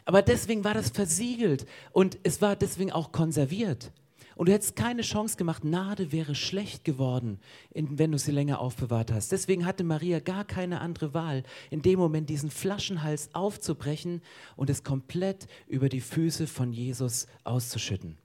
Aber 0.05 0.21
deswegen 0.21 0.63
war 0.63 0.73
das 0.73 0.89
versiegelt 0.89 1.65
und 1.91 2.17
es 2.23 2.41
war 2.41 2.55
deswegen 2.55 2.91
auch 2.91 3.11
konserviert. 3.11 3.91
Und 4.35 4.49
du 4.49 4.53
hättest 4.53 4.75
keine 4.75 5.03
Chance 5.03 5.37
gemacht, 5.37 5.63
Nade 5.63 6.11
wäre 6.11 6.33
schlecht 6.33 6.83
geworden, 6.83 7.39
wenn 7.73 8.11
du 8.11 8.17
sie 8.17 8.31
länger 8.31 8.59
aufbewahrt 8.59 9.11
hast. 9.11 9.31
Deswegen 9.31 9.65
hatte 9.65 9.83
Maria 9.83 10.19
gar 10.19 10.43
keine 10.43 10.81
andere 10.81 11.13
Wahl, 11.13 11.43
in 11.69 11.81
dem 11.81 11.99
Moment 11.99 12.29
diesen 12.29 12.49
Flaschenhals 12.49 13.29
aufzubrechen 13.33 14.21
und 14.55 14.69
es 14.69 14.83
komplett 14.83 15.47
über 15.67 15.87
die 15.87 16.01
Füße 16.01 16.47
von 16.47 16.73
Jesus 16.73 17.27
auszuschütten. 17.43 18.17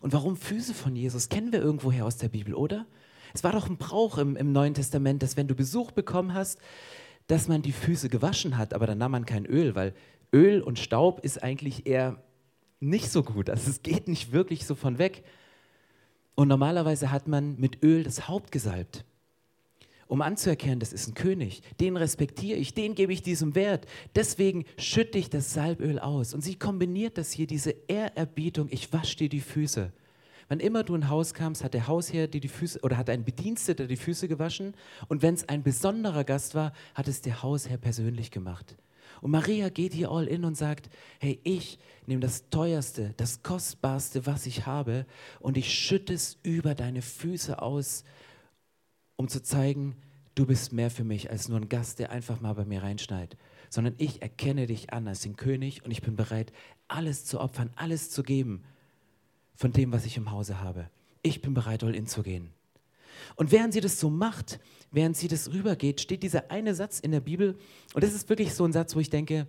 Und 0.00 0.12
warum 0.12 0.36
Füße 0.36 0.72
von 0.72 0.94
Jesus? 0.94 1.28
Kennen 1.28 1.52
wir 1.52 1.60
irgendwoher 1.60 2.06
aus 2.06 2.16
der 2.16 2.28
Bibel, 2.28 2.54
oder? 2.54 2.86
Es 3.34 3.42
war 3.42 3.52
doch 3.52 3.68
ein 3.68 3.76
Brauch 3.76 4.18
im, 4.18 4.36
im 4.36 4.52
Neuen 4.52 4.74
Testament, 4.74 5.22
dass 5.22 5.36
wenn 5.36 5.48
du 5.48 5.54
Besuch 5.54 5.90
bekommen 5.90 6.32
hast, 6.32 6.60
dass 7.26 7.48
man 7.48 7.60
die 7.60 7.72
Füße 7.72 8.08
gewaschen 8.08 8.56
hat, 8.56 8.72
aber 8.72 8.86
dann 8.86 8.98
nahm 8.98 9.10
man 9.10 9.26
kein 9.26 9.46
Öl, 9.46 9.74
weil 9.74 9.94
Öl 10.32 10.62
und 10.62 10.78
Staub 10.78 11.20
ist 11.24 11.42
eigentlich 11.42 11.86
eher 11.86 12.22
nicht 12.80 13.10
so 13.10 13.22
gut. 13.22 13.50
Also 13.50 13.70
es 13.70 13.82
geht 13.82 14.08
nicht 14.08 14.32
wirklich 14.32 14.66
so 14.66 14.74
von 14.74 14.98
weg. 14.98 15.24
Und 16.34 16.48
normalerweise 16.48 17.10
hat 17.10 17.28
man 17.28 17.56
mit 17.56 17.82
Öl 17.82 18.04
das 18.04 18.28
Haupt 18.28 18.52
gesalbt, 18.52 19.04
um 20.06 20.20
anzuerkennen, 20.20 20.78
das 20.78 20.92
ist 20.92 21.08
ein 21.08 21.14
König, 21.14 21.62
den 21.80 21.96
respektiere 21.96 22.58
ich, 22.58 22.74
den 22.74 22.94
gebe 22.94 23.12
ich 23.12 23.22
diesem 23.22 23.54
Wert. 23.54 23.86
Deswegen 24.14 24.64
schütte 24.76 25.18
ich 25.18 25.30
das 25.30 25.54
Salböl 25.54 25.98
aus. 25.98 26.34
Und 26.34 26.42
sie 26.42 26.56
kombiniert 26.56 27.16
das 27.18 27.32
hier, 27.32 27.46
diese 27.46 27.70
Ehrerbietung, 27.88 28.68
ich 28.70 28.92
wasche 28.92 29.16
dir 29.16 29.28
die 29.30 29.40
Füße. 29.40 29.92
Wann 30.48 30.60
immer 30.60 30.84
du 30.84 30.94
in 30.94 31.08
Haus 31.08 31.34
kamst, 31.34 31.64
hat 31.64 31.74
der 31.74 31.88
Hausherr 31.88 32.28
dir 32.28 32.40
die 32.40 32.48
Füße 32.48 32.80
oder 32.82 32.98
hat 32.98 33.10
ein 33.10 33.24
Bediensteter 33.24 33.86
die 33.86 33.96
Füße 33.96 34.28
gewaschen. 34.28 34.74
Und 35.08 35.22
wenn 35.22 35.34
es 35.34 35.48
ein 35.48 35.64
besonderer 35.64 36.22
Gast 36.22 36.54
war, 36.54 36.72
hat 36.94 37.08
es 37.08 37.20
der 37.20 37.42
Hausherr 37.42 37.78
persönlich 37.78 38.30
gemacht. 38.30 38.76
Und 39.20 39.30
Maria 39.30 39.68
geht 39.68 39.92
hier 39.92 40.10
all 40.10 40.26
in 40.26 40.44
und 40.44 40.56
sagt, 40.56 40.88
hey, 41.20 41.40
ich 41.42 41.78
nehme 42.06 42.20
das 42.20 42.48
teuerste, 42.50 43.14
das 43.16 43.42
kostbarste, 43.42 44.26
was 44.26 44.46
ich 44.46 44.66
habe 44.66 45.06
und 45.40 45.56
ich 45.56 45.72
schütte 45.72 46.14
es 46.14 46.38
über 46.42 46.74
deine 46.74 47.02
Füße 47.02 47.60
aus, 47.60 48.04
um 49.16 49.28
zu 49.28 49.42
zeigen, 49.42 49.96
du 50.34 50.46
bist 50.46 50.72
mehr 50.72 50.90
für 50.90 51.04
mich 51.04 51.30
als 51.30 51.48
nur 51.48 51.58
ein 51.58 51.68
Gast, 51.68 51.98
der 51.98 52.10
einfach 52.10 52.40
mal 52.40 52.52
bei 52.52 52.64
mir 52.64 52.82
reinschneit, 52.82 53.36
sondern 53.70 53.94
ich 53.98 54.22
erkenne 54.22 54.66
dich 54.66 54.92
an 54.92 55.08
als 55.08 55.22
den 55.22 55.36
König 55.36 55.84
und 55.84 55.90
ich 55.90 56.02
bin 56.02 56.16
bereit, 56.16 56.52
alles 56.88 57.24
zu 57.24 57.40
opfern, 57.40 57.70
alles 57.76 58.10
zu 58.10 58.22
geben 58.22 58.62
von 59.54 59.72
dem, 59.72 59.92
was 59.92 60.04
ich 60.04 60.16
im 60.16 60.30
Hause 60.30 60.60
habe. 60.60 60.90
Ich 61.22 61.42
bin 61.42 61.54
bereit, 61.54 61.82
all 61.82 61.94
in 61.94 62.06
zu 62.06 62.22
gehen. 62.22 62.52
Und 63.34 63.52
während 63.52 63.72
sie 63.72 63.80
das 63.80 64.00
so 64.00 64.10
macht, 64.10 64.60
während 64.90 65.16
sie 65.16 65.28
das 65.28 65.52
rübergeht, 65.52 66.00
steht 66.00 66.22
dieser 66.22 66.50
eine 66.50 66.74
Satz 66.74 67.00
in 67.00 67.12
der 67.12 67.20
Bibel. 67.20 67.58
Und 67.94 68.04
das 68.04 68.14
ist 68.14 68.28
wirklich 68.28 68.54
so 68.54 68.64
ein 68.64 68.72
Satz, 68.72 68.94
wo 68.94 69.00
ich 69.00 69.10
denke, 69.10 69.48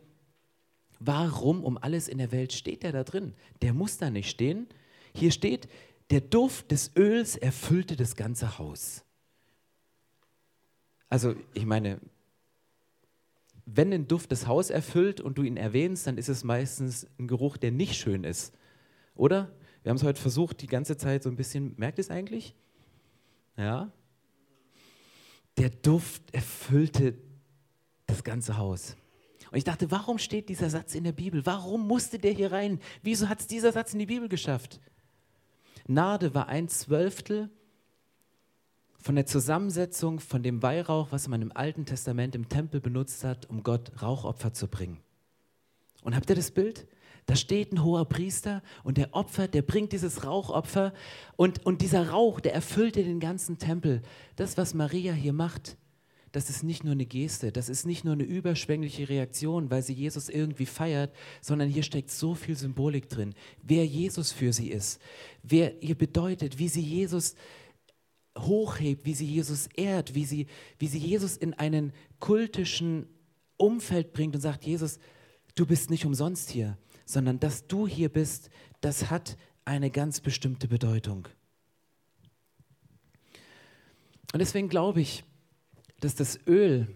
warum 1.00 1.64
um 1.64 1.78
alles 1.78 2.08
in 2.08 2.18
der 2.18 2.32
Welt 2.32 2.54
steht 2.54 2.84
der 2.84 2.92
da 2.92 3.04
drin? 3.04 3.34
Der 3.62 3.74
muss 3.74 3.98
da 3.98 4.10
nicht 4.10 4.30
stehen. 4.30 4.68
Hier 5.14 5.32
steht, 5.32 5.68
der 6.10 6.22
Duft 6.22 6.72
des 6.72 6.92
Öls 6.96 7.36
erfüllte 7.36 7.96
das 7.96 8.16
ganze 8.16 8.58
Haus. 8.58 9.04
Also 11.10 11.36
ich 11.54 11.66
meine, 11.66 12.00
wenn 13.66 13.92
ein 13.92 14.08
Duft 14.08 14.32
das 14.32 14.48
Haus 14.48 14.70
erfüllt 14.70 15.20
und 15.20 15.38
du 15.38 15.44
ihn 15.44 15.58
erwähnst, 15.58 16.08
dann 16.08 16.18
ist 16.18 16.30
es 16.30 16.44
meistens 16.44 17.08
ein 17.20 17.28
Geruch, 17.28 17.58
der 17.58 17.72
nicht 17.72 17.96
schön 17.96 18.24
ist. 18.24 18.54
Oder? 19.16 19.52
Wir 19.84 19.90
haben 19.90 19.98
es 19.98 20.04
heute 20.04 20.22
versucht, 20.22 20.62
die 20.62 20.68
ganze 20.68 20.98
Zeit 20.98 21.24
so 21.24 21.30
ein 21.30 21.36
bisschen, 21.36 21.74
merkt 21.78 22.00
es 22.00 22.10
eigentlich? 22.10 22.56
Ja? 23.58 23.92
Der 25.58 25.70
Duft 25.70 26.34
erfüllte 26.34 27.18
das 28.06 28.24
ganze 28.24 28.58
Haus. 28.58 28.96
Und 29.52 29.58
ich 29.58 29.64
dachte, 29.64 29.90
warum 29.92 30.20
steht 30.20 30.50
dieser 30.50 30.70
Satz 30.70 30.94
in 30.94 31.04
der 31.04 31.14
Bibel? 31.14 31.46
Warum 31.46 31.88
musste 31.88 32.20
der 32.20 32.32
hier 32.32 32.52
rein? 32.52 32.80
Wieso 33.02 33.30
hat 33.30 33.40
es 33.40 33.48
dieser 33.48 33.72
Satz 33.72 33.94
in 33.94 34.00
die 34.00 34.06
Bibel 34.06 34.30
geschafft? 34.30 34.80
Nade 35.88 36.34
war 36.34 36.48
ein 36.48 36.68
Zwölftel 36.68 37.50
von 38.98 39.16
der 39.16 39.26
Zusammensetzung 39.26 40.20
von 40.20 40.44
dem 40.44 40.62
Weihrauch, 40.62 41.12
was 41.12 41.28
man 41.28 41.42
im 41.42 41.56
Alten 41.56 41.86
Testament 41.86 42.36
im 42.36 42.50
Tempel 42.50 42.82
benutzt 42.82 43.24
hat, 43.24 43.50
um 43.50 43.64
Gott 43.64 44.02
Rauchopfer 44.02 44.54
zu 44.54 44.68
bringen. 44.68 45.00
Und 46.08 46.16
habt 46.16 46.30
ihr 46.30 46.38
das 46.38 46.52
Bild? 46.52 46.88
Da 47.26 47.36
steht 47.36 47.74
ein 47.74 47.84
hoher 47.84 48.06
Priester 48.06 48.64
und 48.86 48.98
der 48.98 49.14
Opfer, 49.14 49.50
der 49.50 49.62
bringt 49.62 49.92
dieses 49.92 50.24
Rauchopfer 50.24 50.94
und, 51.36 51.66
und 51.66 51.82
dieser 51.82 52.12
Rauch, 52.12 52.40
der 52.40 52.54
erfüllte 52.54 53.04
den 53.04 53.20
ganzen 53.20 53.58
Tempel. 53.58 54.02
Das, 54.38 54.56
was 54.56 54.74
Maria 54.74 55.12
hier 55.12 55.34
macht, 55.34 55.76
das 56.32 56.50
ist 56.50 56.64
nicht 56.64 56.86
nur 56.86 56.94
eine 56.94 57.06
Geste, 57.06 57.52
das 57.52 57.68
ist 57.68 57.86
nicht 57.86 58.06
nur 58.06 58.14
eine 58.14 58.24
überschwängliche 58.24 59.10
Reaktion, 59.10 59.70
weil 59.70 59.82
sie 59.82 59.92
Jesus 59.92 60.30
irgendwie 60.30 60.66
feiert, 60.66 61.14
sondern 61.42 61.68
hier 61.68 61.84
steckt 61.84 62.10
so 62.10 62.36
viel 62.36 62.56
Symbolik 62.56 63.10
drin. 63.10 63.36
Wer 63.62 63.86
Jesus 63.86 64.32
für 64.32 64.54
sie 64.54 64.70
ist, 64.70 65.02
wer 65.44 65.84
ihr 65.84 65.96
bedeutet, 65.96 66.58
wie 66.58 66.70
sie 66.70 66.84
Jesus 66.84 67.36
hochhebt, 68.40 69.06
wie 69.06 69.14
sie 69.14 69.26
Jesus 69.26 69.68
ehrt, 69.76 70.16
wie 70.16 70.24
sie, 70.24 70.48
wie 70.80 70.88
sie 70.88 71.00
Jesus 71.00 71.36
in 71.36 71.54
einen 71.54 71.92
kultischen 72.22 73.10
Umfeld 73.58 74.14
bringt 74.14 74.36
und 74.36 74.42
sagt, 74.42 74.64
Jesus, 74.66 75.00
du 75.60 75.66
bist 75.66 75.90
nicht 75.90 76.06
umsonst 76.06 76.50
hier 76.50 76.78
sondern 77.08 77.40
dass 77.40 77.66
du 77.68 77.88
hier 77.88 78.10
bist, 78.10 78.50
das 78.82 79.10
hat 79.10 79.38
eine 79.66 79.90
ganz 79.90 80.20
bestimmte 80.20 80.68
Bedeutung. 80.68 81.28
Und 84.34 84.40
deswegen 84.40 84.68
glaube 84.68 85.02
ich, 85.02 85.24
dass 86.02 86.16
das 86.16 86.38
Öl, 86.46 86.96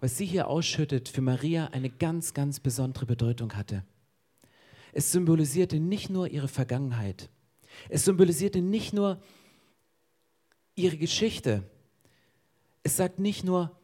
was 0.00 0.16
sie 0.16 0.26
hier 0.26 0.46
ausschüttet, 0.46 1.08
für 1.08 1.20
Maria 1.20 1.66
eine 1.66 1.90
ganz, 1.90 2.34
ganz 2.34 2.60
besondere 2.60 3.04
Bedeutung 3.04 3.54
hatte. 3.54 3.84
Es 4.92 5.10
symbolisierte 5.10 5.80
nicht 5.80 6.08
nur 6.08 6.28
ihre 6.28 6.48
Vergangenheit, 6.48 7.30
es 7.88 8.04
symbolisierte 8.04 8.62
nicht 8.62 8.92
nur 8.92 9.20
ihre 10.76 10.98
Geschichte, 10.98 11.64
es 12.84 12.96
sagt 12.96 13.18
nicht 13.18 13.44
nur, 13.44 13.76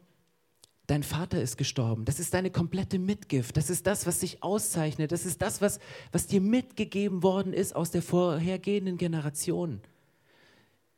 dein 0.89 1.03
Vater 1.03 1.41
ist 1.41 1.57
gestorben. 1.57 2.05
Das 2.05 2.19
ist 2.19 2.33
deine 2.33 2.49
komplette 2.49 2.97
Mitgift. 2.97 3.57
Das 3.57 3.69
ist 3.69 3.85
das, 3.85 4.07
was 4.07 4.19
dich 4.19 4.41
auszeichnet. 4.41 5.11
Das 5.11 5.25
ist 5.25 5.41
das, 5.41 5.61
was, 5.61 5.79
was 6.11 6.25
dir 6.27 6.41
mitgegeben 6.41 7.21
worden 7.21 7.53
ist 7.53 7.75
aus 7.75 7.91
der 7.91 8.01
vorhergehenden 8.01 8.97
Generation. 8.97 9.81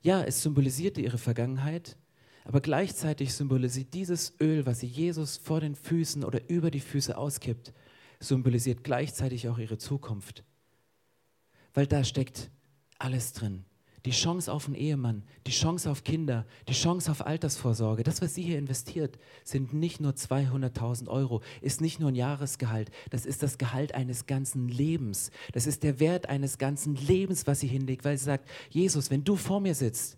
Ja, 0.01 0.23
es 0.23 0.41
symbolisierte 0.41 1.01
ihre 1.01 1.17
Vergangenheit, 1.17 1.97
aber 2.45 2.61
gleichzeitig 2.61 3.33
symbolisiert 3.33 3.93
dieses 3.93 4.33
Öl, 4.39 4.65
was 4.65 4.79
sie 4.79 4.87
Jesus 4.87 5.37
vor 5.37 5.59
den 5.59 5.75
Füßen 5.75 6.23
oder 6.23 6.49
über 6.49 6.71
die 6.71 6.79
Füße 6.79 7.15
auskippt, 7.17 7.73
symbolisiert 8.19 8.83
gleichzeitig 8.83 9.49
auch 9.49 9.57
ihre 9.57 9.77
Zukunft. 9.77 10.43
Weil 11.73 11.87
da 11.87 12.03
steckt 12.03 12.49
alles 12.97 13.33
drin 13.33 13.65
die 14.05 14.11
Chance 14.11 14.51
auf 14.51 14.65
einen 14.65 14.75
Ehemann, 14.75 15.23
die 15.47 15.51
Chance 15.51 15.89
auf 15.89 16.03
Kinder, 16.03 16.45
die 16.67 16.73
Chance 16.73 17.11
auf 17.11 17.25
Altersvorsorge. 17.25 18.03
Das, 18.03 18.21
was 18.21 18.35
sie 18.35 18.41
hier 18.41 18.57
investiert, 18.57 19.17
sind 19.43 19.73
nicht 19.73 20.01
nur 20.01 20.13
200.000 20.13 21.07
Euro, 21.07 21.41
ist 21.61 21.81
nicht 21.81 21.99
nur 21.99 22.09
ein 22.09 22.15
Jahresgehalt, 22.15 22.91
das 23.09 23.25
ist 23.25 23.43
das 23.43 23.57
Gehalt 23.57 23.93
eines 23.93 24.25
ganzen 24.25 24.67
Lebens. 24.67 25.31
Das 25.53 25.67
ist 25.67 25.83
der 25.83 25.99
Wert 25.99 26.29
eines 26.29 26.57
ganzen 26.57 26.95
Lebens, 26.95 27.47
was 27.47 27.59
sie 27.59 27.67
hinlegt, 27.67 28.05
weil 28.05 28.17
sie 28.17 28.25
sagt, 28.25 28.49
Jesus, 28.69 29.11
wenn 29.11 29.23
du 29.23 29.35
vor 29.35 29.59
mir 29.59 29.75
sitzt, 29.75 30.17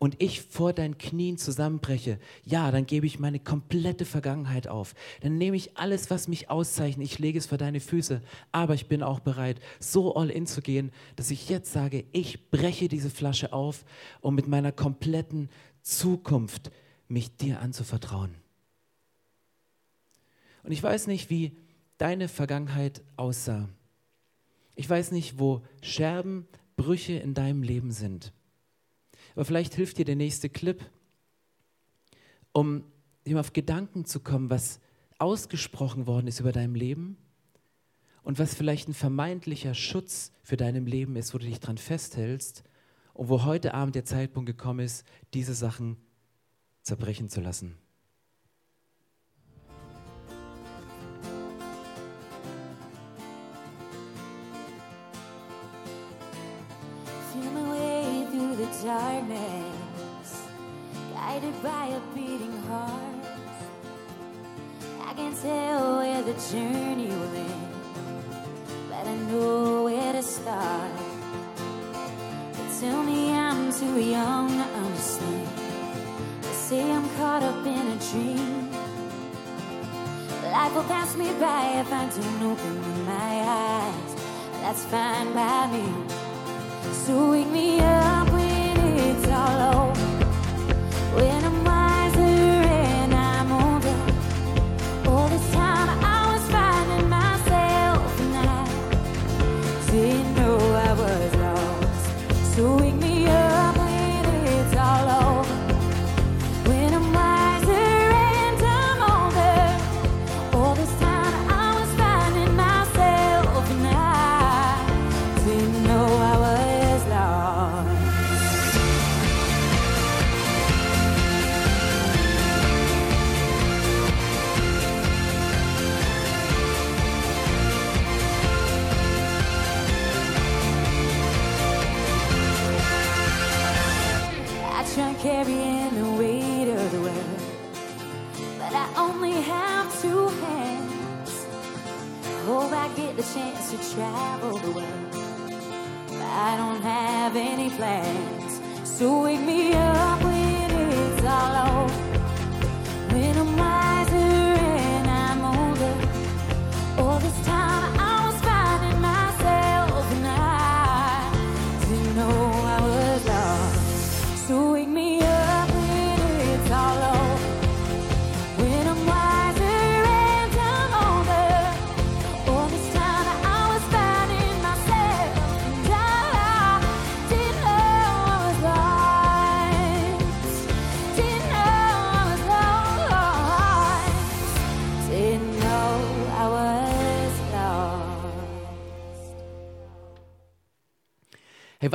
und 0.00 0.20
ich 0.20 0.40
vor 0.40 0.72
deinen 0.72 0.96
Knien 0.96 1.36
zusammenbreche, 1.36 2.18
ja, 2.42 2.70
dann 2.70 2.86
gebe 2.86 3.06
ich 3.06 3.18
meine 3.18 3.38
komplette 3.38 4.06
Vergangenheit 4.06 4.66
auf. 4.66 4.94
Dann 5.20 5.36
nehme 5.36 5.58
ich 5.58 5.76
alles, 5.76 6.08
was 6.08 6.26
mich 6.26 6.48
auszeichnet, 6.48 7.04
ich 7.04 7.18
lege 7.18 7.38
es 7.38 7.44
vor 7.44 7.58
deine 7.58 7.80
Füße. 7.80 8.22
Aber 8.50 8.72
ich 8.72 8.88
bin 8.88 9.02
auch 9.02 9.20
bereit, 9.20 9.60
so 9.78 10.16
all 10.16 10.30
in 10.30 10.46
zu 10.46 10.62
gehen, 10.62 10.90
dass 11.16 11.30
ich 11.30 11.50
jetzt 11.50 11.70
sage, 11.70 12.06
ich 12.12 12.50
breche 12.50 12.88
diese 12.88 13.10
Flasche 13.10 13.52
auf, 13.52 13.84
um 14.22 14.34
mit 14.34 14.48
meiner 14.48 14.72
kompletten 14.72 15.50
Zukunft 15.82 16.70
mich 17.06 17.36
dir 17.36 17.60
anzuvertrauen. 17.60 18.34
Und 20.62 20.72
ich 20.72 20.82
weiß 20.82 21.08
nicht, 21.08 21.28
wie 21.28 21.58
deine 21.98 22.28
Vergangenheit 22.28 23.02
aussah. 23.18 23.68
Ich 24.76 24.88
weiß 24.88 25.10
nicht, 25.10 25.38
wo 25.38 25.60
Scherben, 25.82 26.48
Brüche 26.76 27.12
in 27.12 27.34
deinem 27.34 27.62
Leben 27.62 27.90
sind. 27.90 28.32
Aber 29.40 29.46
vielleicht 29.46 29.74
hilft 29.74 29.96
dir 29.96 30.04
der 30.04 30.16
nächste 30.16 30.50
Clip, 30.50 30.84
um 32.52 32.84
auf 33.32 33.54
Gedanken 33.54 34.04
zu 34.04 34.20
kommen, 34.20 34.50
was 34.50 34.80
ausgesprochen 35.18 36.06
worden 36.06 36.26
ist 36.26 36.40
über 36.40 36.52
deinem 36.52 36.74
Leben 36.74 37.16
und 38.22 38.38
was 38.38 38.54
vielleicht 38.54 38.88
ein 38.88 38.92
vermeintlicher 38.92 39.72
Schutz 39.72 40.30
für 40.42 40.58
deinem 40.58 40.84
Leben 40.84 41.16
ist, 41.16 41.32
wo 41.32 41.38
du 41.38 41.46
dich 41.46 41.58
dran 41.58 41.78
festhältst 41.78 42.64
und 43.14 43.30
wo 43.30 43.44
heute 43.44 43.72
Abend 43.72 43.94
der 43.94 44.04
Zeitpunkt 44.04 44.46
gekommen 44.46 44.80
ist, 44.80 45.06
diese 45.32 45.54
Sachen 45.54 45.96
zerbrechen 46.82 47.30
zu 47.30 47.40
lassen. 47.40 47.78
Darkness, 58.82 60.42
guided 61.12 61.62
by 61.62 61.86
a 61.86 62.00
beating 62.14 62.56
heart. 62.62 63.24
I 65.04 65.12
can't 65.14 65.36
tell 65.36 65.98
where 65.98 66.22
the 66.22 66.32
journey 66.50 67.08
will 67.08 67.36
end, 67.36 67.68
but 68.88 69.06
I 69.06 69.16
know 69.28 69.84
where 69.84 70.12
to 70.14 70.22
start. 70.22 70.92
But 72.52 72.80
tell 72.80 73.02
me 73.02 73.34
I'm 73.34 73.70
too 73.72 74.00
young 74.00 74.48
to 74.48 74.64
understand. 74.84 75.48
They 76.42 76.52
say 76.52 76.90
I'm 76.90 77.08
caught 77.16 77.42
up 77.42 77.66
in 77.66 77.86
a 77.86 77.98
dream. 78.10 78.70
Life 80.42 80.74
will 80.74 80.84
pass 80.84 81.16
me 81.16 81.28
by 81.38 81.80
if 81.80 81.92
I 81.92 82.06
don't 82.08 82.42
open 82.52 83.04
my 83.04 83.42
eyes. 83.44 84.14
That's 84.62 84.84
fine 84.86 85.34
by 85.34 85.66
me. 85.70 85.84
So 86.92 87.30
wake 87.32 87.48
me 87.48 87.80
up 87.80 88.29
it's 89.10 89.26
all 89.28 89.74
over 89.74 90.00
when 91.16 91.44
I'm 91.44 91.79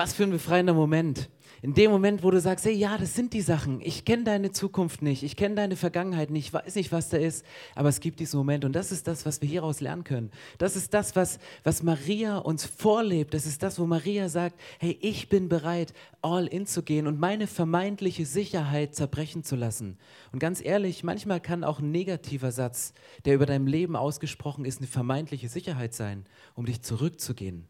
was 0.05 0.13
für 0.13 0.21
ein 0.21 0.29
befreiender 0.29 0.75
Moment. 0.75 1.31
In 1.63 1.73
dem 1.73 1.89
Moment, 1.89 2.21
wo 2.21 2.29
du 2.29 2.39
sagst, 2.39 2.65
hey, 2.65 2.75
ja, 2.75 2.95
das 2.95 3.15
sind 3.15 3.33
die 3.33 3.41
Sachen. 3.41 3.81
Ich 3.81 4.05
kenne 4.05 4.23
deine 4.23 4.51
Zukunft 4.51 5.01
nicht, 5.01 5.23
ich 5.23 5.35
kenne 5.35 5.55
deine 5.55 5.75
Vergangenheit 5.75 6.29
nicht, 6.29 6.45
ich 6.45 6.53
weiß 6.53 6.75
nicht, 6.75 6.91
was 6.91 7.09
da 7.09 7.17
ist, 7.17 7.43
aber 7.73 7.89
es 7.89 8.01
gibt 8.01 8.19
diesen 8.19 8.37
Moment 8.37 8.65
und 8.65 8.73
das 8.73 8.91
ist 8.91 9.07
das, 9.07 9.25
was 9.25 9.41
wir 9.41 9.49
hieraus 9.49 9.81
lernen 9.81 10.03
können. 10.03 10.29
Das 10.59 10.75
ist 10.75 10.93
das, 10.93 11.15
was, 11.15 11.39
was 11.63 11.81
Maria 11.81 12.37
uns 12.37 12.65
vorlebt. 12.65 13.33
Das 13.33 13.47
ist 13.47 13.63
das, 13.63 13.79
wo 13.79 13.87
Maria 13.87 14.29
sagt, 14.29 14.59
hey, 14.77 14.95
ich 15.01 15.27
bin 15.27 15.49
bereit, 15.49 15.95
all 16.21 16.45
in 16.45 16.67
zu 16.67 16.83
gehen 16.83 17.07
und 17.07 17.19
meine 17.19 17.47
vermeintliche 17.47 18.27
Sicherheit 18.27 18.93
zerbrechen 18.93 19.43
zu 19.43 19.55
lassen. 19.55 19.97
Und 20.31 20.37
ganz 20.37 20.63
ehrlich, 20.63 21.03
manchmal 21.03 21.39
kann 21.39 21.63
auch 21.63 21.79
ein 21.79 21.89
negativer 21.89 22.51
Satz, 22.51 22.93
der 23.25 23.33
über 23.33 23.47
dein 23.47 23.65
Leben 23.65 23.95
ausgesprochen 23.95 24.65
ist, 24.65 24.81
eine 24.81 24.87
vermeintliche 24.87 25.49
Sicherheit 25.49 25.95
sein, 25.95 26.25
um 26.53 26.67
dich 26.67 26.83
zurückzugehen 26.83 27.67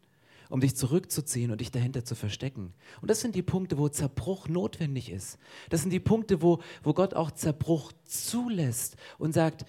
um 0.48 0.60
dich 0.60 0.76
zurückzuziehen 0.76 1.50
und 1.50 1.60
dich 1.60 1.70
dahinter 1.70 2.04
zu 2.04 2.14
verstecken. 2.14 2.72
Und 3.00 3.10
das 3.10 3.20
sind 3.20 3.34
die 3.34 3.42
Punkte, 3.42 3.78
wo 3.78 3.88
Zerbruch 3.88 4.48
notwendig 4.48 5.10
ist. 5.10 5.38
Das 5.70 5.82
sind 5.82 5.90
die 5.90 6.00
Punkte, 6.00 6.42
wo, 6.42 6.60
wo 6.82 6.94
Gott 6.94 7.14
auch 7.14 7.30
Zerbruch 7.30 7.92
zulässt 8.04 8.96
und 9.18 9.32
sagt, 9.32 9.64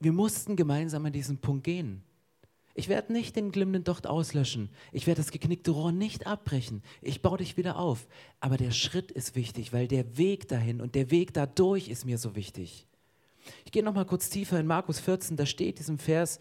wir 0.00 0.12
mussten 0.12 0.56
gemeinsam 0.56 1.04
an 1.06 1.12
diesen 1.12 1.38
Punkt 1.38 1.64
gehen. 1.64 2.02
Ich 2.74 2.88
werde 2.88 3.12
nicht 3.12 3.36
den 3.36 3.52
glimmenden 3.52 3.84
Docht 3.84 4.06
auslöschen. 4.06 4.70
Ich 4.92 5.06
werde 5.06 5.20
das 5.20 5.32
geknickte 5.32 5.72
Rohr 5.72 5.92
nicht 5.92 6.26
abbrechen. 6.26 6.82
Ich 7.02 7.20
baue 7.20 7.38
dich 7.38 7.56
wieder 7.56 7.78
auf. 7.78 8.06
Aber 8.38 8.56
der 8.56 8.70
Schritt 8.70 9.10
ist 9.10 9.34
wichtig, 9.34 9.72
weil 9.72 9.88
der 9.88 10.16
Weg 10.16 10.48
dahin 10.48 10.80
und 10.80 10.94
der 10.94 11.10
Weg 11.10 11.34
dadurch 11.34 11.88
ist 11.88 12.06
mir 12.06 12.16
so 12.16 12.36
wichtig. 12.36 12.86
Ich 13.64 13.72
gehe 13.72 13.82
noch 13.82 13.94
mal 13.94 14.06
kurz 14.06 14.30
tiefer 14.30 14.60
in 14.60 14.66
Markus 14.66 15.00
14, 15.00 15.36
da 15.36 15.46
steht 15.46 15.78
diesem 15.78 15.98
Vers, 15.98 16.38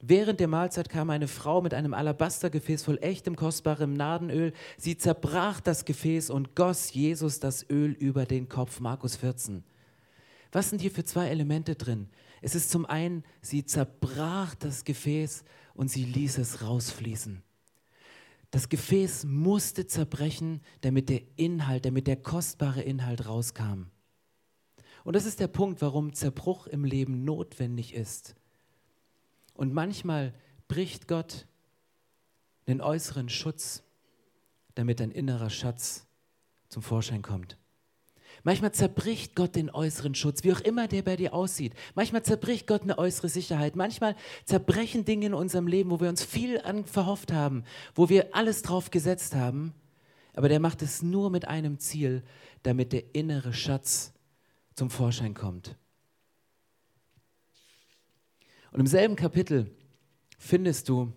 Während 0.00 0.40
der 0.40 0.48
Mahlzeit 0.48 0.88
kam 0.90 1.08
eine 1.08 1.26
Frau 1.26 1.62
mit 1.62 1.72
einem 1.72 1.94
Alabastergefäß 1.94 2.82
voll 2.82 2.98
echtem, 3.00 3.34
kostbarem 3.34 3.94
Nadenöl. 3.94 4.52
Sie 4.76 4.98
zerbrach 4.98 5.60
das 5.60 5.84
Gefäß 5.86 6.28
und 6.30 6.54
goss 6.54 6.92
Jesus 6.92 7.40
das 7.40 7.68
Öl 7.70 7.92
über 7.92 8.26
den 8.26 8.48
Kopf. 8.48 8.80
Markus 8.80 9.16
14. 9.16 9.64
Was 10.52 10.70
sind 10.70 10.82
hier 10.82 10.90
für 10.90 11.04
zwei 11.04 11.28
Elemente 11.28 11.74
drin? 11.74 12.08
Es 12.42 12.54
ist 12.54 12.70
zum 12.70 12.84
einen, 12.84 13.24
sie 13.40 13.64
zerbrach 13.64 14.54
das 14.54 14.84
Gefäß 14.84 15.44
und 15.74 15.90
sie 15.90 16.04
ließ 16.04 16.38
es 16.38 16.62
rausfließen. 16.62 17.42
Das 18.50 18.68
Gefäß 18.68 19.24
musste 19.24 19.86
zerbrechen, 19.86 20.60
damit 20.82 21.08
der 21.08 21.22
Inhalt, 21.36 21.84
damit 21.84 22.06
der 22.06 22.16
kostbare 22.16 22.82
Inhalt 22.82 23.26
rauskam. 23.26 23.86
Und 25.04 25.16
das 25.16 25.26
ist 25.26 25.40
der 25.40 25.48
Punkt, 25.48 25.80
warum 25.82 26.12
Zerbruch 26.12 26.66
im 26.66 26.84
Leben 26.84 27.24
notwendig 27.24 27.94
ist. 27.94 28.36
Und 29.56 29.72
manchmal 29.72 30.34
bricht 30.68 31.08
Gott 31.08 31.46
den 32.66 32.80
äußeren 32.80 33.28
Schutz, 33.28 33.82
damit 34.74 35.00
ein 35.00 35.10
innerer 35.10 35.50
Schatz 35.50 36.06
zum 36.68 36.82
Vorschein 36.82 37.22
kommt. 37.22 37.56
Manchmal 38.42 38.72
zerbricht 38.72 39.34
Gott 39.34 39.56
den 39.56 39.70
äußeren 39.70 40.14
Schutz, 40.14 40.44
wie 40.44 40.52
auch 40.52 40.60
immer 40.60 40.88
der 40.88 41.02
bei 41.02 41.16
dir 41.16 41.32
aussieht. 41.32 41.74
Manchmal 41.94 42.22
zerbricht 42.22 42.66
Gott 42.66 42.82
eine 42.82 42.98
äußere 42.98 43.28
Sicherheit. 43.28 43.76
Manchmal 43.76 44.14
zerbrechen 44.44 45.04
Dinge 45.04 45.26
in 45.26 45.34
unserem 45.34 45.66
Leben, 45.66 45.90
wo 45.90 46.00
wir 46.00 46.08
uns 46.08 46.22
viel 46.22 46.60
an 46.60 46.84
verhofft 46.84 47.32
haben, 47.32 47.64
wo 47.94 48.08
wir 48.08 48.34
alles 48.34 48.62
drauf 48.62 48.90
gesetzt 48.90 49.34
haben. 49.34 49.72
Aber 50.34 50.48
der 50.48 50.60
macht 50.60 50.82
es 50.82 51.02
nur 51.02 51.30
mit 51.30 51.48
einem 51.48 51.78
Ziel, 51.78 52.22
damit 52.62 52.92
der 52.92 53.14
innere 53.14 53.54
Schatz 53.54 54.12
zum 54.74 54.90
Vorschein 54.90 55.32
kommt. 55.32 55.76
Und 58.72 58.80
im 58.80 58.86
selben 58.86 59.16
Kapitel 59.16 59.70
findest 60.38 60.88
du 60.88 61.12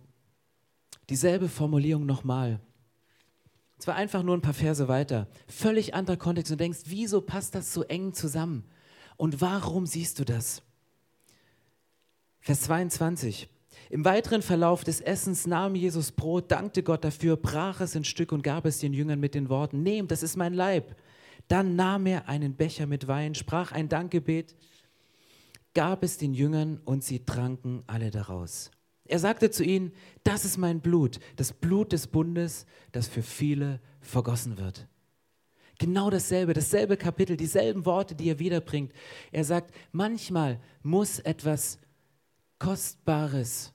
dieselbe 1.09 1.49
Formulierung 1.49 2.05
nochmal. 2.05 2.59
Und 3.75 3.83
zwar 3.83 3.95
einfach 3.95 4.23
nur 4.23 4.35
ein 4.35 4.41
paar 4.41 4.53
Verse 4.53 4.88
weiter. 4.88 5.27
Völlig 5.47 5.93
anderer 5.93 6.17
Kontext. 6.17 6.51
Und 6.51 6.59
denkst, 6.59 6.79
wieso 6.85 7.21
passt 7.21 7.55
das 7.55 7.73
so 7.73 7.83
eng 7.83 8.13
zusammen? 8.13 8.65
Und 9.17 9.41
warum 9.41 9.85
siehst 9.85 10.19
du 10.19 10.25
das? 10.25 10.62
Vers 12.41 12.62
22. 12.62 13.49
Im 13.89 14.05
weiteren 14.05 14.41
Verlauf 14.41 14.83
des 14.83 15.01
Essens 15.01 15.47
nahm 15.47 15.75
Jesus 15.75 16.12
Brot, 16.12 16.51
dankte 16.51 16.83
Gott 16.83 17.03
dafür, 17.03 17.38
brach 17.38 17.81
es 17.81 17.95
in 17.95 18.03
Stück 18.03 18.31
und 18.31 18.43
gab 18.43 18.65
es 18.65 18.79
den 18.79 18.93
Jüngern 18.93 19.19
mit 19.19 19.33
den 19.33 19.49
Worten, 19.49 19.81
nehmt, 19.81 20.12
das 20.12 20.21
ist 20.21 20.38
mein 20.38 20.53
Leib. 20.53 20.95
Dann 21.47 21.75
nahm 21.75 22.05
er 22.05 22.29
einen 22.29 22.55
Becher 22.55 22.85
mit 22.85 23.07
Wein, 23.07 23.33
sprach 23.33 23.71
ein 23.71 23.89
Dankgebet, 23.89 24.55
gab 25.73 26.03
es 26.03 26.17
den 26.17 26.34
Jüngern 26.34 26.79
und 26.86 27.03
sie 27.03 27.25
tranken 27.25 27.84
alle 27.88 28.12
daraus. 28.12 28.71
Er 29.05 29.19
sagte 29.19 29.49
zu 29.49 29.63
ihnen, 29.63 29.91
das 30.23 30.45
ist 30.45 30.58
mein 30.58 30.82
Blut, 30.82 31.19
das 31.36 31.51
Blut 31.51 31.91
des 31.93 32.08
Bundes, 32.08 32.65
das 32.91 33.08
für 33.08 33.23
viele 33.23 33.79
vergossen 34.01 34.58
wird. 34.58 34.88
Genau 35.79 36.10
dasselbe, 36.10 36.53
dasselbe 36.53 36.97
Kapitel, 36.97 37.38
dieselben 37.38 37.86
Worte, 37.86 38.13
die 38.13 38.29
er 38.29 38.39
wiederbringt. 38.39 38.93
Er 39.32 39.45
sagt, 39.45 39.73
manchmal 39.91 40.60
muss 40.84 41.19
etwas 41.19 41.79
Kostbares, 42.60 43.73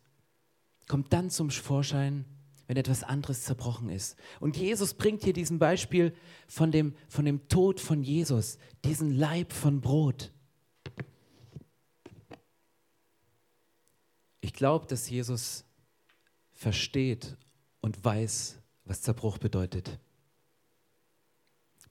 kommt 0.86 1.12
dann 1.12 1.30
zum 1.30 1.50
Vorschein, 1.50 2.26
wenn 2.66 2.76
etwas 2.76 3.02
anderes 3.02 3.42
zerbrochen 3.42 3.88
ist. 3.88 4.16
Und 4.38 4.56
Jesus 4.56 4.94
bringt 4.94 5.24
hier 5.24 5.32
diesen 5.32 5.58
Beispiel 5.58 6.14
von 6.46 6.70
dem, 6.70 6.94
von 7.08 7.24
dem 7.24 7.48
Tod 7.48 7.80
von 7.80 8.02
Jesus, 8.02 8.58
diesen 8.84 9.10
Leib 9.10 9.52
von 9.52 9.80
Brot. 9.80 10.32
Ich 14.44 14.52
glaube, 14.52 14.86
dass 14.86 15.08
Jesus 15.08 15.64
versteht 16.52 17.38
und 17.80 18.04
weiß, 18.04 18.58
was 18.84 19.00
Zerbruch 19.00 19.38
bedeutet. 19.38 19.98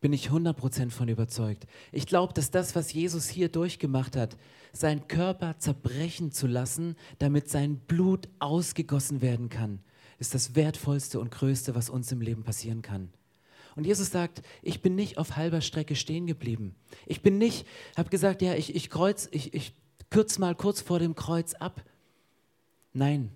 Bin 0.02 0.14
ich 0.14 0.30
100% 0.30 0.92
von 0.92 1.08
überzeugt. 1.08 1.66
Ich 1.92 2.06
glaube, 2.06 2.32
dass 2.34 2.52
das, 2.52 2.76
was 2.76 2.94
Jesus 2.94 3.28
hier 3.28 3.50
durchgemacht 3.50 4.16
hat, 4.16 4.38
seinen 4.72 5.08
Körper 5.08 5.58
zerbrechen 5.58 6.32
zu 6.32 6.46
lassen, 6.46 6.96
damit 7.18 7.50
sein 7.50 7.78
Blut 7.78 8.30
ausgegossen 8.38 9.24
werden 9.24 9.50
kann, 9.50 9.80
ist 10.20 10.36
das 10.36 10.54
Wertvollste 10.54 11.20
und 11.20 11.32
Größte, 11.32 11.74
was 11.74 11.90
uns 11.90 12.12
im 12.12 12.22
Leben 12.22 12.44
passieren 12.44 12.84
kann. 12.84 13.12
Und 13.76 13.88
Jesus 13.88 14.12
sagt, 14.12 14.44
ich 14.62 14.84
bin 14.84 14.94
nicht 14.94 15.18
auf 15.18 15.38
halber 15.38 15.62
Strecke 15.62 15.96
stehen 15.96 16.28
geblieben. 16.28 16.76
Ich 17.08 17.24
bin 17.24 17.40
nicht, 17.40 17.66
habe 17.98 18.12
gesagt, 18.12 18.44
ja, 18.44 18.54
ich, 18.54 18.76
ich 18.76 18.92
kreuz, 18.92 19.28
ich, 19.32 19.56
ich 19.56 19.74
kürze 20.12 20.40
mal 20.40 20.54
kurz 20.54 20.82
vor 20.82 21.00
dem 21.00 21.16
Kreuz 21.16 21.56
ab, 21.56 21.84
Nein, 22.94 23.32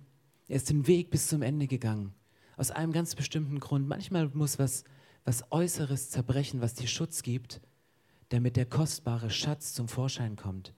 er 0.46 0.56
ist 0.56 0.70
den 0.70 0.86
Weg 0.86 1.10
bis 1.10 1.26
zum 1.26 1.42
Ende 1.42 1.66
gegangen. 1.66 2.14
Aus 2.56 2.70
einem 2.70 2.92
ganz 2.92 3.16
bestimmten 3.16 3.58
Grund. 3.58 3.88
Manchmal 3.88 4.28
muss 4.32 4.58
was, 4.58 4.84
was 5.24 5.50
Äußeres 5.50 6.10
zerbrechen, 6.10 6.60
was 6.60 6.74
dir 6.74 6.86
Schutz 6.86 7.22
gibt, 7.22 7.60
damit 8.28 8.56
der 8.56 8.66
kostbare 8.66 9.30
Schatz 9.30 9.74
zum 9.74 9.88
Vorschein 9.88 10.36
kommt. 10.36 10.74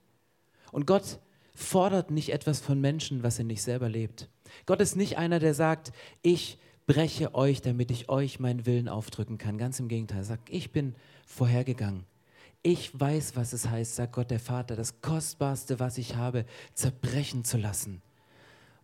Und 0.73 0.87
Gott 0.87 1.21
fordert 1.55 2.11
nicht 2.11 2.33
etwas 2.33 2.61
von 2.61 2.81
Menschen, 2.81 3.23
was 3.23 3.39
er 3.39 3.45
nicht 3.45 3.63
selber 3.63 3.91
lebt. 3.91 4.31
Gott 4.65 4.81
ist 4.81 4.97
nicht 4.97 5.19
einer, 5.19 5.41
der 5.41 5.53
sagt, 5.53 5.93
ich 6.23 6.59
breche 6.87 7.35
euch, 7.35 7.61
damit 7.61 7.91
ich 7.91 8.09
euch 8.09 8.41
meinen 8.41 8.65
Willen 8.65 8.89
aufdrücken 8.89 9.37
kann. 9.37 9.59
Ganz 9.59 9.79
im 9.79 9.89
Gegenteil, 9.89 10.21
er 10.21 10.25
sagt, 10.25 10.49
ich 10.49 10.73
bin 10.73 10.95
vorhergegangen. 11.27 12.05
Ich 12.63 12.99
weiß, 12.99 13.37
was 13.37 13.53
es 13.53 13.69
heißt, 13.69 13.97
sagt 13.97 14.15
Gott 14.15 14.31
der 14.31 14.41
Vater, 14.41 14.75
das 14.75 15.03
Kostbarste, 15.03 15.81
was 15.81 15.99
ich 15.99 16.17
habe, 16.17 16.47
zerbrechen 16.75 17.45
zu 17.45 17.59
lassen 17.59 18.03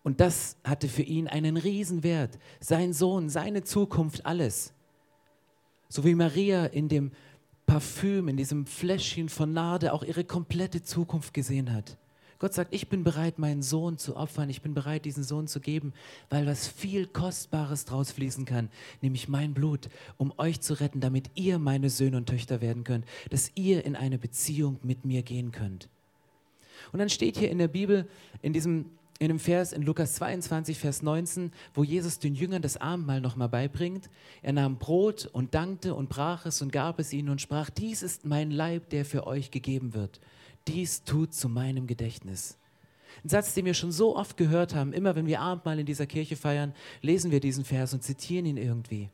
und 0.07 0.21
das 0.21 0.57
hatte 0.63 0.87
für 0.87 1.03
ihn 1.03 1.27
einen 1.27 1.57
Riesenwert. 1.57 2.39
Sein 2.61 2.93
Sohn, 2.93 3.29
seine 3.29 3.65
Zukunft, 3.65 4.25
alles. 4.25 4.73
So 5.89 6.05
wie 6.05 6.15
Maria 6.15 6.67
in 6.67 6.89
dem 6.89 7.11
Parfüm, 7.67 8.29
in 8.29 8.37
diesem 8.37 8.67
Fläschchen 8.67 9.29
von 9.29 9.53
Nade 9.53 9.93
auch 9.93 10.05
ihre 10.05 10.23
komplette 10.23 10.85
Zukunft 10.85 11.35
gesehen 11.35 11.73
hat. 11.73 11.99
Gott 12.39 12.55
sagt, 12.55 12.73
ich 12.73 12.89
bin 12.89 13.03
bereit, 13.03 13.41
meinen 13.41 13.63
Sohn 13.63 13.99
zu 13.99 14.15
opfern, 14.17 14.49
ich 14.49 14.63
bin 14.63 14.75
bereit, 14.75 15.07
diesen 15.07 15.25
Sohn 15.25 15.49
zu 15.49 15.59
geben, 15.59 15.93
weil 16.31 16.47
was 16.47 16.69
viel 16.69 17.09
Kostbares 17.09 17.85
draus 17.85 18.13
fließen 18.13 18.45
kann, 18.45 18.69
nämlich 19.03 19.27
mein 19.27 19.55
Blut, 19.55 19.89
um 20.19 20.33
euch 20.39 20.61
zu 20.61 20.75
retten, 20.75 21.01
damit 21.01 21.31
ihr 21.35 21.59
meine 21.59 21.91
Söhne 21.91 22.19
und 22.19 22.29
Töchter 22.29 22.61
werden 22.61 22.85
könnt, 22.85 23.07
dass 23.31 23.51
ihr 23.57 23.85
in 23.85 23.97
eine 23.97 24.19
Beziehung 24.19 24.79
mit 24.85 25.05
mir 25.05 25.25
gehen 25.25 25.51
könnt. 25.51 25.89
Und 26.93 27.01
dann 27.01 27.11
steht 27.11 27.37
hier 27.37 27.51
in 27.51 27.59
der 27.59 27.67
Bibel, 27.67 28.09
in 28.41 28.53
diesem 28.53 28.85
in 29.19 29.29
dem 29.29 29.39
Vers 29.39 29.73
in 29.73 29.83
Lukas 29.83 30.15
22, 30.15 30.79
Vers 30.79 31.03
19, 31.03 31.53
wo 31.75 31.85
Jesus 31.85 32.19
den 32.19 32.35
Jüngern 32.35 32.63
das 32.63 32.77
Abendmahl 32.77 33.21
nochmal 33.21 33.49
beibringt. 33.49 34.11
Er 34.43 34.53
nahm 34.53 34.79
Brot 34.79 35.27
und 35.33 35.55
dankte 35.55 35.95
und 35.95 36.09
brach 36.09 36.45
es 36.45 36.61
und 36.61 36.71
gab 36.71 36.99
es 36.99 37.13
ihnen 37.13 37.31
und 37.31 37.41
sprach, 37.41 37.71
dies 37.71 38.03
ist 38.03 38.27
mein 38.27 38.51
Leib, 38.51 38.91
der 38.91 39.05
für 39.05 39.27
euch 39.27 39.51
gegeben 39.51 39.95
wird 39.95 40.21
dies 40.69 41.05
tut 41.05 41.35
zu 41.35 41.49
meinem 41.49 41.87
Gedächtnis. 41.87 42.59
Ein 43.25 43.29
Satz, 43.29 43.55
den 43.55 43.65
wir 43.65 43.75
schon 43.75 43.93
so 43.93 44.17
oft 44.17 44.37
gehört 44.37 44.75
haben, 44.75 44.93
immer 44.93 45.17
wenn 45.17 45.27
wir 45.27 45.41
Abendmahl 45.41 45.79
in 45.79 45.87
dieser 45.87 46.07
Kirche 46.07 46.37
feiern, 46.37 46.75
lesen 47.01 47.31
wir 47.31 47.41
diesen 47.41 47.65
Vers 47.65 47.95
und 47.95 48.03
zitieren 48.03 48.47
ihn 48.47 48.57
irgendwie. 48.57 49.11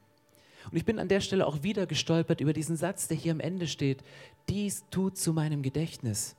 Und 0.71 0.77
ich 0.77 0.85
bin 0.85 0.99
an 0.99 1.09
der 1.09 1.21
Stelle 1.21 1.47
auch 1.47 1.63
wieder 1.63 1.87
gestolpert 1.87 2.41
über 2.41 2.53
diesen 2.53 2.77
Satz, 2.77 3.09
der 3.09 3.17
hier 3.17 3.33
am 3.33 3.41
Ende 3.41 3.67
steht, 3.67 4.03
dies 4.49 4.85
tut 4.91 5.17
zu 5.17 5.33
meinem 5.33 5.63
Gedächtnis. 5.63 6.37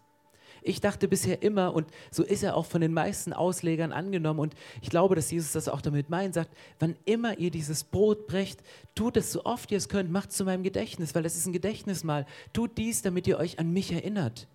Ich 0.63 0.81
dachte 0.81 1.07
bisher 1.07 1.41
immer, 1.41 1.73
und 1.73 1.87
so 2.09 2.23
ist 2.23 2.43
er 2.43 2.55
auch 2.55 2.65
von 2.65 2.81
den 2.81 2.93
meisten 2.93 3.33
Auslegern 3.33 3.91
angenommen, 3.91 4.39
und 4.39 4.55
ich 4.81 4.89
glaube, 4.89 5.15
dass 5.15 5.29
Jesus 5.29 5.51
das 5.51 5.67
auch 5.67 5.81
damit 5.81 6.09
meint, 6.09 6.33
sagt, 6.33 6.55
wann 6.79 6.95
immer 7.05 7.37
ihr 7.37 7.51
dieses 7.51 7.83
Brot 7.83 8.27
brecht, 8.27 8.61
tut 8.95 9.17
es 9.17 9.31
so 9.31 9.45
oft 9.45 9.71
ihr 9.71 9.77
es 9.77 9.89
könnt, 9.89 10.11
macht 10.11 10.31
es 10.31 10.37
zu 10.37 10.45
meinem 10.45 10.63
Gedächtnis, 10.63 11.13
weil 11.15 11.25
es 11.25 11.35
ist 11.35 11.45
ein 11.45 11.53
Gedächtnismal. 11.53 12.25
Tut 12.53 12.77
dies, 12.77 13.01
damit 13.01 13.27
ihr 13.27 13.37
euch 13.37 13.59
an 13.59 13.71
mich 13.71 13.91
erinnert. 13.91 14.47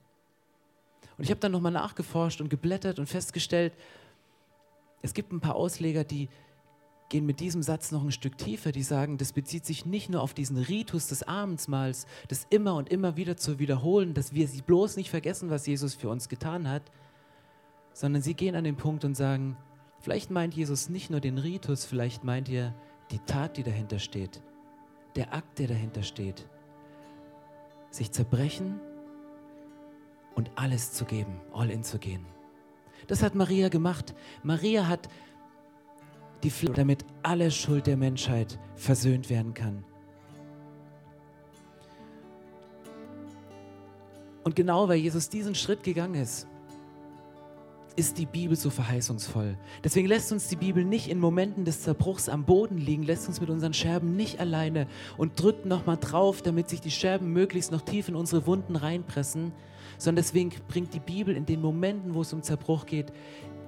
Und 1.17 1.25
ich 1.25 1.31
habe 1.31 1.41
dann 1.41 1.53
nochmal 1.53 1.73
nachgeforscht 1.73 2.41
und 2.41 2.49
geblättert 2.49 2.99
und 2.99 3.07
festgestellt, 3.07 3.73
es 5.03 5.15
gibt 5.15 5.33
ein 5.33 5.41
paar 5.41 5.57
Ausleger, 5.57 6.05
die 6.05 6.29
gehen 7.09 7.27
mit 7.27 7.41
diesem 7.41 7.63
Satz 7.63 7.91
noch 7.91 8.03
ein 8.03 8.13
Stück 8.13 8.37
tiefer, 8.37 8.73
die 8.73 8.83
sagen, 8.83 9.17
das 9.17 9.33
bezieht 9.33 9.65
sich 9.65 9.87
nicht 9.87 10.11
nur 10.11 10.23
auf 10.23 10.35
diesen 10.35 10.59
Ritus 10.59 11.07
des 11.07 11.23
Abendsmahls, 11.23 12.07
das 12.29 12.47
immer 12.51 12.75
und 12.75 12.91
immer 12.91 13.17
wieder 13.17 13.37
zu 13.37 13.59
wiederholen, 13.59 14.15
dass 14.15 14.35
wir 14.35 14.47
sie 14.47 14.63
bloß 14.63 14.97
nicht 14.97 15.11
vergessen, 15.11 15.51
was 15.51 15.67
Jesus 15.67 15.95
für 15.95 16.11
uns 16.11 16.29
getan 16.29 16.69
hat, 16.69 16.83
sondern 17.93 18.23
sie 18.23 18.35
gehen 18.35 18.55
an 18.55 18.65
den 18.65 18.77
Punkt 18.77 19.05
und 19.05 19.17
sagen, 19.17 19.57
vielleicht 20.01 20.31
meint 20.31 20.55
Jesus 20.55 20.89
nicht 20.89 21.11
nur 21.11 21.21
den 21.21 21.39
Ritus, 21.39 21.85
vielleicht 21.85 22.25
meint 22.25 22.49
er 22.49 22.75
die 23.11 23.21
Tat, 23.21 23.57
die 23.57 23.63
dahinter 23.63 23.99
steht, 23.99 24.43
der 25.17 25.33
Akt, 25.33 25.59
der 25.59 25.69
dahinter 25.69 26.03
steht. 26.03 26.47
Sich 27.91 28.13
zerbrechen 28.13 28.81
und 30.35 30.51
alles 30.57 30.93
zu 30.93 31.07
geben, 31.07 31.41
all 31.55 31.71
in 31.71 31.83
zu 31.83 31.99
gehen. 31.99 32.27
Das 33.07 33.23
hat 33.23 33.35
Maria 33.35 33.71
gemacht. 33.71 34.15
Maria 34.43 34.87
hat 34.87 35.09
die 36.43 36.51
Flamme, 36.51 36.77
damit 36.77 37.05
alle 37.23 37.51
Schuld 37.51 37.87
der 37.87 37.97
Menschheit 37.97 38.59
versöhnt 38.77 39.31
werden 39.31 39.55
kann. 39.55 39.85
Und 44.45 44.57
genau 44.57 44.89
weil 44.89 44.99
Jesus 44.99 45.29
diesen 45.29 45.55
Schritt 45.55 45.83
gegangen 45.83 46.15
ist, 46.15 46.47
ist 47.97 48.17
die 48.17 48.27
Bibel 48.27 48.57
so 48.57 48.71
verheißungsvoll. 48.71 49.59
Deswegen 49.83 50.07
lässt 50.07 50.31
uns 50.31 50.47
die 50.47 50.57
Bibel 50.57 50.85
nicht 50.85 51.09
in 51.09 51.19
Momenten 51.19 51.65
des 51.65 51.83
Zerbruchs 51.83 52.29
am 52.29 52.45
Boden 52.45 52.79
liegen, 52.79 53.03
lässt 53.03 53.27
uns 53.27 53.41
mit 53.41 53.51
unseren 53.51 53.75
Scherben 53.75 54.15
nicht 54.15 54.39
alleine 54.39 54.87
und 55.17 55.43
drückt 55.43 55.67
nochmal 55.67 55.97
drauf, 55.97 56.41
damit 56.41 56.69
sich 56.69 56.81
die 56.81 56.93
Scherben 56.93 57.33
möglichst 57.33 57.73
noch 57.73 57.81
tief 57.81 58.09
in 58.09 58.15
unsere 58.15 58.47
Wunden 58.47 58.77
reinpressen, 58.77 59.53
sondern 59.99 60.23
deswegen 60.23 60.53
bringt 60.69 60.95
die 60.95 61.01
Bibel 61.01 61.37
in 61.37 61.45
den 61.45 61.61
Momenten, 61.61 62.15
wo 62.15 62.21
es 62.21 62.33
um 62.33 62.41
Zerbruch 62.41 62.87
geht, 62.87 63.13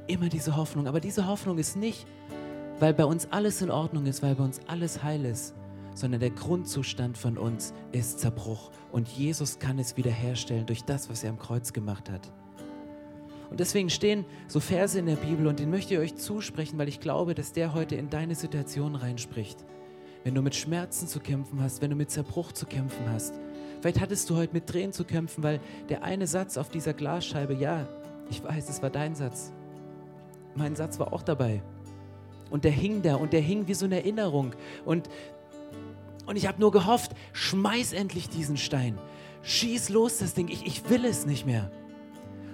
immer 0.07 0.29
diese 0.29 0.57
Hoffnung. 0.57 0.87
Aber 0.87 1.01
diese 1.01 1.27
Hoffnung 1.27 1.59
ist 1.59 1.77
nicht, 1.77 2.07
weil 2.81 2.95
bei 2.95 3.05
uns 3.05 3.29
alles 3.31 3.63
in 3.63 3.71
Ordnung 3.71 4.07
ist, 4.07 4.23
weil 4.23 4.35
bei 4.35 4.45
uns 4.45 4.61
alles 4.67 5.03
heil 5.03 5.25
ist, 5.25 5.55
sondern 5.95 6.21
der 6.21 6.31
Grundzustand 6.31 7.17
von 7.17 7.39
uns 7.39 7.73
ist 7.93 8.21
Zerbruch. 8.21 8.71
Und 8.91 9.09
Jesus 9.09 9.59
kann 9.59 9.79
es 9.79 9.97
wiederherstellen 9.97 10.67
durch 10.67 10.83
das, 10.83 11.09
was 11.09 11.23
er 11.23 11.31
am 11.31 11.39
Kreuz 11.39 11.73
gemacht 11.73 12.11
hat. 12.11 12.33
Und 13.51 13.61
deswegen 13.61 13.91
stehen 13.91 14.25
so 14.49 14.61
Verse 14.61 14.99
in 14.99 15.07
der 15.07 15.17
Bibel 15.17 15.47
und 15.47 15.59
den 15.59 15.71
möchte 15.71 15.95
ich 15.95 16.01
euch 16.01 16.17
zusprechen, 16.17 16.79
weil 16.79 16.89
ich 16.89 17.01
glaube, 17.01 17.35
dass 17.35 17.53
der 17.53 17.75
heute 17.75 17.97
in 17.97 18.09
deine 18.09 18.35
Situation 18.35 18.95
reinspricht. 18.95 19.65
Wenn 20.25 20.35
du 20.35 20.43
mit 20.43 20.55
Schmerzen 20.55 21.09
zu 21.09 21.21
kämpfen 21.21 21.61
hast, 21.63 21.83
wenn 21.83 21.91
du 21.91 21.97
mit 21.97 22.11
Zerbruch 22.11 22.53
zu 22.53 22.67
kämpfen 22.67 23.11
hast, 23.11 23.35
Vielleicht 23.81 24.01
hattest 24.01 24.29
du 24.29 24.37
heute 24.37 24.53
mit 24.53 24.67
Tränen 24.67 24.93
zu 24.93 25.05
kämpfen, 25.05 25.43
weil 25.43 25.61
der 25.89 26.05
eine 26.05 26.27
Satz 26.27 26.59
auf 26.59 26.69
dieser 26.69 26.93
Glasscheibe, 26.93 27.55
ja, 27.55 27.89
ich 28.29 28.45
weiß, 28.45 28.69
es 28.69 28.83
war 28.83 28.91
dein 28.91 29.15
Satz. 29.15 29.53
Mein 30.55 30.77
Satz 30.77 30.99
war 30.99 31.13
auch 31.13 31.23
dabei. 31.23 31.63
Und 32.51 32.65
der 32.65 32.73
hing 32.73 33.03
da 33.03 33.15
und 33.17 33.33
der 33.33 33.41
hing 33.41 33.69
wie 33.69 33.75
so 33.75 33.85
eine 33.85 33.97
Erinnerung. 33.97 34.53
Und, 34.85 35.09
und 36.27 36.37
ich 36.37 36.47
habe 36.47 36.61
nur 36.61 36.73
gehofft, 36.73 37.13
schmeiß 37.33 37.93
endlich 37.93 38.29
diesen 38.29 38.57
Stein. 38.57 38.99
Schieß 39.43 39.89
los 39.89 40.19
das 40.19 40.35
Ding, 40.35 40.49
ich, 40.49 40.67
ich 40.67 40.89
will 40.91 41.05
es 41.05 41.27
nicht 41.27 41.47
mehr. 41.47 41.71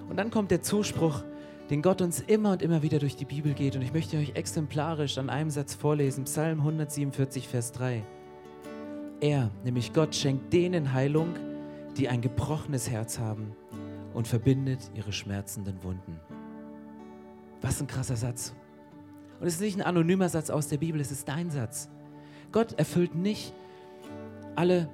Und 0.09 0.17
dann 0.17 0.31
kommt 0.31 0.51
der 0.51 0.61
Zuspruch, 0.61 1.23
den 1.69 1.81
Gott 1.81 2.01
uns 2.01 2.21
immer 2.21 2.53
und 2.53 2.61
immer 2.61 2.81
wieder 2.81 2.99
durch 2.99 3.15
die 3.15 3.25
Bibel 3.25 3.53
geht. 3.53 3.75
Und 3.75 3.81
ich 3.81 3.93
möchte 3.93 4.17
euch 4.17 4.35
exemplarisch 4.35 5.17
an 5.17 5.29
einem 5.29 5.49
Satz 5.49 5.73
vorlesen, 5.73 6.23
Psalm 6.23 6.59
147, 6.59 7.47
Vers 7.47 7.73
3. 7.73 8.03
Er, 9.19 9.49
nämlich 9.63 9.93
Gott, 9.93 10.15
schenkt 10.15 10.53
denen 10.53 10.93
Heilung, 10.93 11.33
die 11.97 12.07
ein 12.07 12.21
gebrochenes 12.21 12.89
Herz 12.89 13.19
haben 13.19 13.55
und 14.13 14.27
verbindet 14.27 14.91
ihre 14.95 15.11
schmerzenden 15.11 15.83
Wunden. 15.83 16.19
Was 17.61 17.81
ein 17.81 17.87
krasser 17.87 18.15
Satz. 18.15 18.53
Und 19.39 19.47
es 19.47 19.55
ist 19.55 19.61
nicht 19.61 19.77
ein 19.77 19.83
anonymer 19.83 20.29
Satz 20.29 20.49
aus 20.49 20.67
der 20.67 20.77
Bibel, 20.77 20.99
es 20.99 21.11
ist 21.11 21.27
dein 21.27 21.49
Satz. 21.49 21.89
Gott 22.51 22.73
erfüllt 22.73 23.15
nicht 23.15 23.53
alle, 24.55 24.89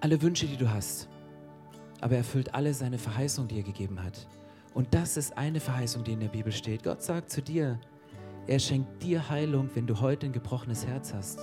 alle 0.00 0.20
Wünsche, 0.22 0.46
die 0.46 0.56
du 0.56 0.70
hast, 0.70 1.08
aber 2.00 2.12
er 2.12 2.18
erfüllt 2.18 2.54
alle 2.54 2.74
seine 2.74 2.98
Verheißungen, 2.98 3.48
die 3.48 3.56
er 3.56 3.64
gegeben 3.64 4.02
hat. 4.02 4.26
Und 4.74 4.94
das 4.94 5.16
ist 5.16 5.36
eine 5.36 5.60
Verheißung, 5.60 6.04
die 6.04 6.12
in 6.12 6.20
der 6.20 6.28
Bibel 6.28 6.52
steht. 6.52 6.84
Gott 6.84 7.02
sagt 7.02 7.30
zu 7.30 7.42
dir, 7.42 7.80
er 8.46 8.58
schenkt 8.58 9.02
dir 9.02 9.28
Heilung, 9.28 9.68
wenn 9.74 9.86
du 9.86 10.00
heute 10.00 10.26
ein 10.26 10.32
gebrochenes 10.32 10.86
Herz 10.86 11.12
hast. 11.12 11.40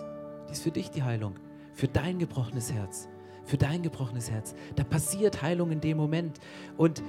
Die 0.47 0.53
ist 0.53 0.63
für 0.63 0.71
dich 0.71 0.89
die 0.89 1.03
Heilung 1.03 1.35
für 1.75 1.88
dein 1.88 2.17
gebrochenes 2.17 2.71
Herz. 2.71 3.09
Für 3.43 3.57
dein 3.57 3.83
gebrochenes 3.83 4.31
Herz. 4.31 4.55
Da 4.75 4.83
passiert 4.83 5.41
Heilung 5.41 5.71
in 5.71 5.81
dem 5.81 5.97
Moment. 5.97 6.39
Und 6.77 7.03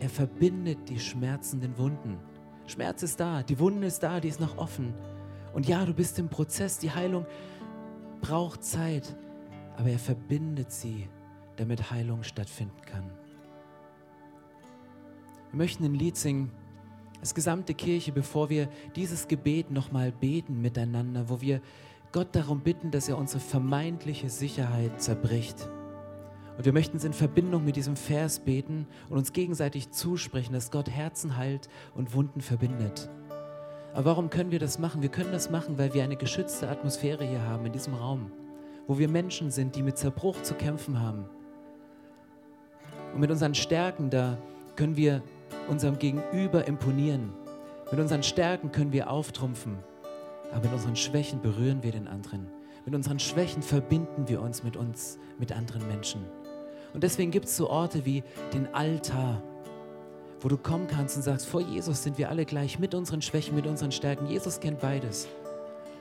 er 0.00 0.08
verbindet 0.08 0.88
die 0.88 1.00
schmerzenden 1.00 1.76
Wunden. 1.76 2.16
Schmerz 2.68 3.02
ist 3.02 3.18
da, 3.18 3.42
die 3.42 3.58
Wunde 3.58 3.86
ist 3.86 4.02
da, 4.02 4.20
die 4.20 4.28
ist 4.28 4.40
noch 4.40 4.58
offen. 4.58 4.94
Und 5.54 5.66
ja, 5.66 5.84
du 5.84 5.94
bist 5.94 6.18
im 6.18 6.28
Prozess, 6.28 6.78
die 6.78 6.90
Heilung 6.90 7.26
braucht 8.20 8.62
Zeit, 8.62 9.16
aber 9.76 9.90
er 9.90 9.98
verbindet 9.98 10.70
sie, 10.70 11.08
damit 11.56 11.90
Heilung 11.90 12.22
stattfinden 12.22 12.80
kann. 12.84 13.04
Wir 15.50 15.56
möchten 15.56 15.84
ein 15.84 15.94
Lied 15.94 16.16
singen, 16.16 16.50
als 17.20 17.34
gesamte 17.34 17.74
Kirche, 17.74 18.12
bevor 18.12 18.50
wir 18.50 18.68
dieses 18.94 19.26
Gebet 19.26 19.70
nochmal 19.70 20.12
beten 20.12 20.60
miteinander, 20.60 21.28
wo 21.28 21.40
wir 21.40 21.60
Gott 22.12 22.28
darum 22.32 22.60
bitten, 22.60 22.90
dass 22.90 23.08
er 23.08 23.18
unsere 23.18 23.40
vermeintliche 23.40 24.30
Sicherheit 24.30 25.02
zerbricht. 25.02 25.68
Und 26.58 26.64
wir 26.64 26.72
möchten 26.72 26.96
es 26.96 27.04
in 27.04 27.12
Verbindung 27.12 27.64
mit 27.64 27.76
diesem 27.76 27.94
Vers 27.94 28.40
beten 28.40 28.88
und 29.08 29.16
uns 29.16 29.32
gegenseitig 29.32 29.92
zusprechen, 29.92 30.52
dass 30.52 30.72
Gott 30.72 30.90
Herzen 30.90 31.36
heilt 31.36 31.68
und 31.94 32.14
Wunden 32.14 32.40
verbindet. 32.40 33.08
Aber 33.94 34.06
warum 34.06 34.28
können 34.28 34.50
wir 34.50 34.58
das 34.58 34.80
machen? 34.80 35.00
Wir 35.00 35.08
können 35.08 35.30
das 35.30 35.50
machen, 35.50 35.78
weil 35.78 35.94
wir 35.94 36.02
eine 36.02 36.16
geschützte 36.16 36.68
Atmosphäre 36.68 37.24
hier 37.24 37.42
haben 37.42 37.64
in 37.64 37.72
diesem 37.72 37.94
Raum, 37.94 38.32
wo 38.88 38.98
wir 38.98 39.08
Menschen 39.08 39.52
sind, 39.52 39.76
die 39.76 39.84
mit 39.84 39.98
Zerbruch 39.98 40.42
zu 40.42 40.54
kämpfen 40.54 41.00
haben. 41.00 41.26
Und 43.14 43.20
mit 43.20 43.30
unseren 43.30 43.54
Stärken 43.54 44.10
da 44.10 44.36
können 44.74 44.96
wir 44.96 45.22
unserem 45.68 45.96
Gegenüber 46.00 46.66
imponieren. 46.66 47.32
Mit 47.92 48.00
unseren 48.00 48.24
Stärken 48.24 48.72
können 48.72 48.92
wir 48.92 49.10
auftrumpfen. 49.10 49.78
Aber 50.50 50.64
mit 50.64 50.72
unseren 50.72 50.96
Schwächen 50.96 51.40
berühren 51.40 51.84
wir 51.84 51.92
den 51.92 52.08
anderen. 52.08 52.48
Mit 52.84 52.96
unseren 52.96 53.20
Schwächen 53.20 53.62
verbinden 53.62 54.28
wir 54.28 54.42
uns 54.42 54.64
mit 54.64 54.76
uns, 54.76 55.20
mit 55.38 55.52
anderen 55.52 55.86
Menschen. 55.86 56.24
Und 56.94 57.02
deswegen 57.02 57.30
gibt 57.30 57.46
es 57.46 57.56
so 57.56 57.68
Orte 57.68 58.04
wie 58.04 58.22
den 58.52 58.72
Altar, 58.74 59.42
wo 60.40 60.48
du 60.48 60.56
kommen 60.56 60.86
kannst 60.86 61.16
und 61.16 61.22
sagst, 61.22 61.46
vor 61.46 61.60
Jesus 61.60 62.02
sind 62.02 62.18
wir 62.18 62.28
alle 62.28 62.44
gleich, 62.44 62.78
mit 62.78 62.94
unseren 62.94 63.22
Schwächen, 63.22 63.54
mit 63.54 63.66
unseren 63.66 63.92
Stärken. 63.92 64.26
Jesus 64.26 64.60
kennt 64.60 64.80
beides. 64.80 65.28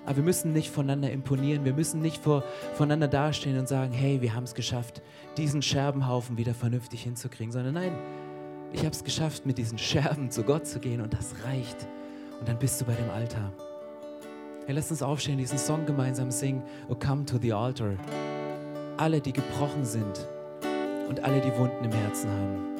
Aber 0.06 0.18
wir 0.18 0.24
müssen 0.24 0.54
nicht 0.54 0.72
voneinander 0.72 1.12
imponieren, 1.12 1.66
wir 1.66 1.74
müssen 1.74 2.02
nicht 2.02 2.24
vor, 2.24 2.44
voneinander 2.76 3.10
dastehen 3.10 3.60
und 3.60 3.68
sagen, 3.68 3.92
hey, 3.92 4.22
wir 4.22 4.34
haben 4.34 4.46
es 4.46 4.54
geschafft, 4.54 5.02
diesen 5.36 5.62
Scherbenhaufen 5.62 6.38
wieder 6.38 6.54
vernünftig 6.54 7.04
hinzukriegen, 7.04 7.52
sondern 7.52 7.74
nein, 7.74 7.92
ich 8.72 8.80
habe 8.80 8.92
es 8.92 9.04
geschafft, 9.04 9.46
mit 9.46 9.58
diesen 9.58 9.78
Scherben 9.78 10.32
zu 10.32 10.44
Gott 10.44 10.66
zu 10.66 10.80
gehen 10.80 11.02
und 11.02 11.14
das 11.14 11.36
reicht. 11.44 11.88
Und 12.40 12.48
dann 12.48 12.58
bist 12.58 12.80
du 12.80 12.86
bei 12.86 12.94
dem 12.94 13.10
Altar. 13.10 13.52
Hey, 14.66 14.76
lass 14.76 14.92
uns 14.92 15.02
aufstehen, 15.02 15.38
diesen 15.38 15.58
Song 15.58 15.86
gemeinsam 15.86 16.32
singen. 16.32 16.64
Oh, 16.88 16.96
come 16.96 17.26
to 17.26 17.38
the 17.42 17.52
altar. 17.52 17.96
Alle, 18.98 19.20
die 19.20 19.34
gebrochen 19.34 19.84
sind 19.84 20.28
und 21.08 21.24
alle, 21.24 21.42
die 21.42 21.56
Wunden 21.58 21.86
im 21.86 21.92
Herzen 21.92 22.30
haben. 22.30 22.77